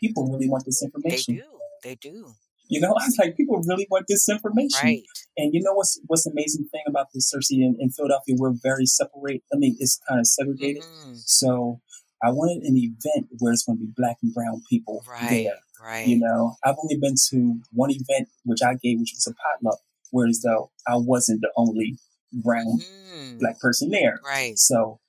[0.00, 1.36] people really want this information.
[1.36, 1.48] They do.
[1.82, 2.34] They do.
[2.68, 4.80] You know, I was like, people really want this information.
[4.82, 5.02] Right.
[5.36, 8.36] And you know what's what's amazing thing about the Cersei in, in Philadelphia?
[8.38, 9.42] We're very separate.
[9.52, 10.82] I mean, it's kind of segregated.
[10.82, 11.14] Mm-hmm.
[11.16, 11.80] So
[12.22, 15.58] I wanted an event where it's going to be black and brown people right, there.
[15.82, 16.06] Right.
[16.06, 19.80] You know, I've only been to one event which I gave, which was a potluck,
[20.10, 21.98] whereas though I wasn't the only
[22.32, 23.38] brown mm-hmm.
[23.38, 24.20] black person there.
[24.24, 24.58] Right.
[24.58, 25.00] So,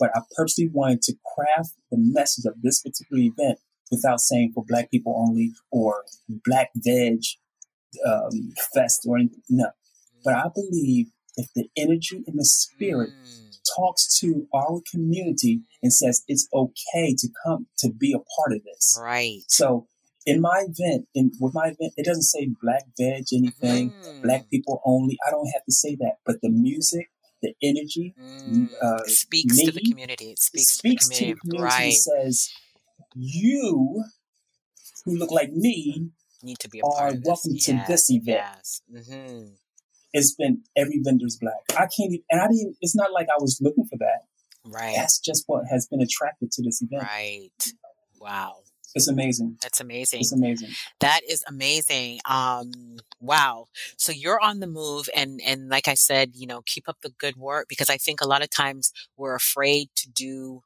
[0.00, 3.58] but I purposely wanted to craft the message of this particular event
[3.94, 6.04] without saying for black people only or
[6.44, 7.20] black veg
[8.06, 9.42] um, fest or anything.
[9.48, 9.70] No.
[10.24, 13.58] But I believe if the energy and the spirit mm.
[13.76, 18.64] talks to our community and says it's okay to come to be a part of
[18.64, 18.98] this.
[19.00, 19.42] Right.
[19.48, 19.86] So
[20.26, 24.22] in my event, in with my event, it doesn't say black veg anything, mm.
[24.22, 25.18] black people only.
[25.26, 26.14] I don't have to say that.
[26.24, 27.08] But the music,
[27.42, 28.70] the energy mm.
[28.82, 30.30] uh, speaks me, to the community.
[30.30, 31.34] It speaks, speaks to the community.
[31.34, 31.92] To the community right.
[31.92, 32.50] says
[33.14, 34.04] you
[35.04, 36.10] who look like me
[36.42, 38.26] need to be a are welcome yes, to this event.
[38.26, 38.82] Yes.
[38.92, 39.46] Mm-hmm.
[40.12, 41.54] It's been every vendor's black.
[41.70, 44.26] I can't even, and I didn't, it's not like I was looking for that.
[44.64, 44.94] Right.
[44.96, 47.02] That's just what has been attracted to this event.
[47.02, 47.50] Right.
[48.20, 48.56] Wow.
[48.94, 49.58] It's amazing.
[49.60, 50.20] That's amazing.
[50.20, 50.70] It's amazing.
[51.00, 52.20] That is amazing.
[52.30, 52.70] Um,
[53.20, 53.66] wow.
[53.98, 57.10] So you're on the move and, and like I said, you know, keep up the
[57.18, 60.62] good work because I think a lot of times we're afraid to do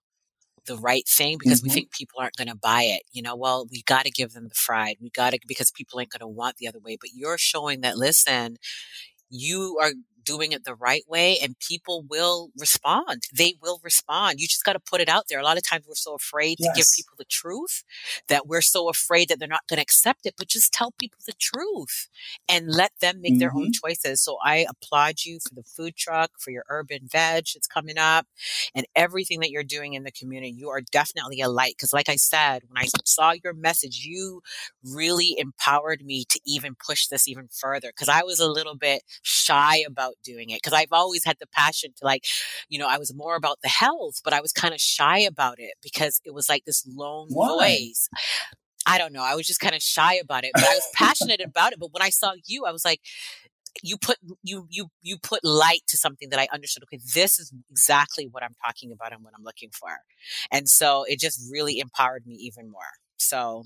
[0.68, 1.70] the right thing because mm-hmm.
[1.70, 3.02] we think people aren't going to buy it.
[3.10, 4.96] You know, well, we got to give them the fried.
[5.00, 6.96] We got to, because people ain't going to want the other way.
[7.00, 8.58] But you're showing that, listen,
[9.28, 9.92] you are
[10.28, 13.22] doing it the right way and people will respond.
[13.34, 14.40] They will respond.
[14.40, 15.40] You just got to put it out there.
[15.40, 16.68] A lot of times we're so afraid yes.
[16.68, 17.82] to give people the truth
[18.28, 21.18] that we're so afraid that they're not going to accept it, but just tell people
[21.26, 22.08] the truth
[22.46, 23.38] and let them make mm-hmm.
[23.38, 23.88] their own mm-hmm.
[23.88, 24.22] choices.
[24.22, 28.26] So I applaud you for the food truck, for your urban veg that's coming up
[28.74, 30.52] and everything that you're doing in the community.
[30.52, 31.76] You are definitely a light.
[31.78, 34.42] Cause like I said, when I saw your message, you
[34.84, 37.92] really empowered me to even push this even further.
[37.98, 41.46] Cause I was a little bit shy about doing it because I've always had the
[41.46, 42.24] passion to like,
[42.68, 45.56] you know, I was more about the health, but I was kind of shy about
[45.58, 47.48] it because it was like this lone Why?
[47.48, 48.08] voice.
[48.86, 49.22] I don't know.
[49.22, 51.78] I was just kind of shy about it, but I was passionate about it.
[51.78, 53.00] But when I saw you, I was like,
[53.82, 56.82] you put you you you put light to something that I understood.
[56.84, 59.90] Okay, this is exactly what I'm talking about and what I'm looking for,
[60.50, 62.80] and so it just really empowered me even more.
[63.18, 63.64] So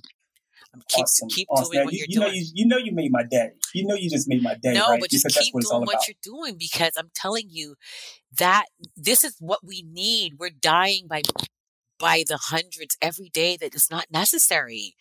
[0.88, 1.28] keep awesome.
[1.28, 1.70] keep awesome.
[1.70, 2.28] doing now, what you, you're you doing.
[2.28, 3.50] Know you, you know you made my day.
[3.74, 4.72] You know you just made my day.
[4.72, 5.00] No, right?
[5.00, 7.74] but just because keep what doing what you're doing because I'm telling you
[8.38, 8.66] that
[8.96, 10.34] this is what we need.
[10.38, 11.22] We're dying by
[11.98, 14.96] by the hundreds every day that is not necessary.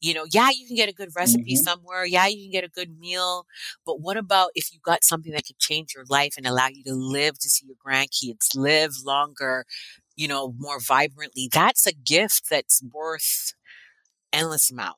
[0.00, 1.62] You know, yeah, you can get a good recipe mm-hmm.
[1.62, 2.04] somewhere.
[2.04, 3.46] Yeah, you can get a good meal.
[3.84, 6.84] But what about if you got something that could change your life and allow you
[6.84, 9.64] to live to see your grandkids, live longer,
[10.14, 11.48] you know, more vibrantly?
[11.52, 13.54] That's a gift that's worth
[14.32, 14.96] endless amount.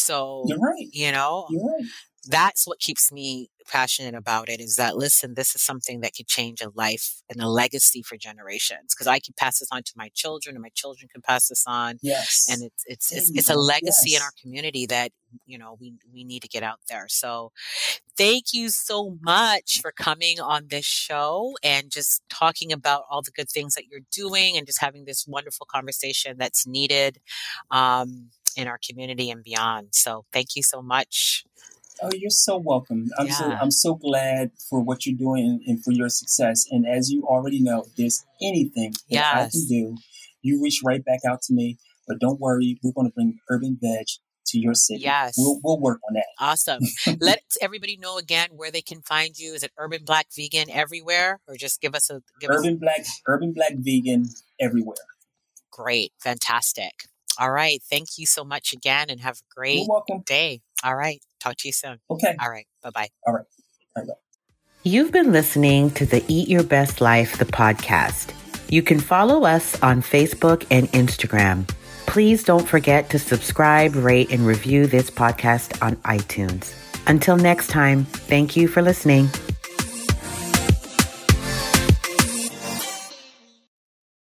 [0.00, 0.88] So, You're right.
[0.92, 1.84] you know, You're right.
[2.26, 6.26] that's what keeps me passionate about it is that, listen, this is something that could
[6.26, 8.94] change a life and a legacy for generations.
[8.94, 11.64] Cause I can pass this on to my children and my children can pass this
[11.66, 11.98] on.
[12.02, 12.46] Yes.
[12.50, 14.20] And it's, it's, it's, it's a legacy yes.
[14.20, 15.12] in our community that,
[15.46, 17.06] you know, we, we need to get out there.
[17.08, 17.52] So
[18.16, 23.30] thank you so much for coming on this show and just talking about all the
[23.30, 27.20] good things that you're doing and just having this wonderful conversation that's needed.
[27.70, 28.30] Um,
[28.60, 29.88] in our community and beyond.
[29.92, 31.44] So thank you so much.
[32.02, 33.08] Oh, you're so welcome.
[33.18, 33.34] I'm yeah.
[33.34, 36.64] so I'm so glad for what you're doing and, and, for your success.
[36.70, 39.36] And as you already know, if there's anything that yes.
[39.36, 39.96] I can do,
[40.40, 41.78] you reach right back out to me.
[42.08, 44.06] But don't worry, we're going to bring Urban Veg
[44.46, 45.02] to your city.
[45.02, 45.34] Yes.
[45.36, 46.26] We'll, we'll work on that.
[46.38, 46.80] Awesome.
[47.20, 49.52] Let everybody know again where they can find you.
[49.54, 52.80] Is it Urban Black Vegan everywhere or just give us a give Urban us...
[52.80, 54.26] Black Urban Black Vegan
[54.60, 54.96] everywhere.
[55.70, 56.12] Great.
[56.20, 57.04] Fantastic.
[57.40, 57.82] All right.
[57.90, 59.88] Thank you so much again and have a great
[60.26, 60.60] day.
[60.84, 61.20] All right.
[61.40, 61.98] Talk to you soon.
[62.10, 62.36] Okay.
[62.38, 62.66] All right.
[62.82, 63.08] Bye-bye.
[63.26, 63.46] All right.
[63.96, 64.12] Bye bye.
[64.82, 68.34] You've been listening to the Eat Your Best Life, the podcast.
[68.70, 71.66] You can follow us on Facebook and Instagram.
[72.06, 76.74] Please don't forget to subscribe, rate, and review this podcast on iTunes.
[77.06, 79.28] Until next time, thank you for listening.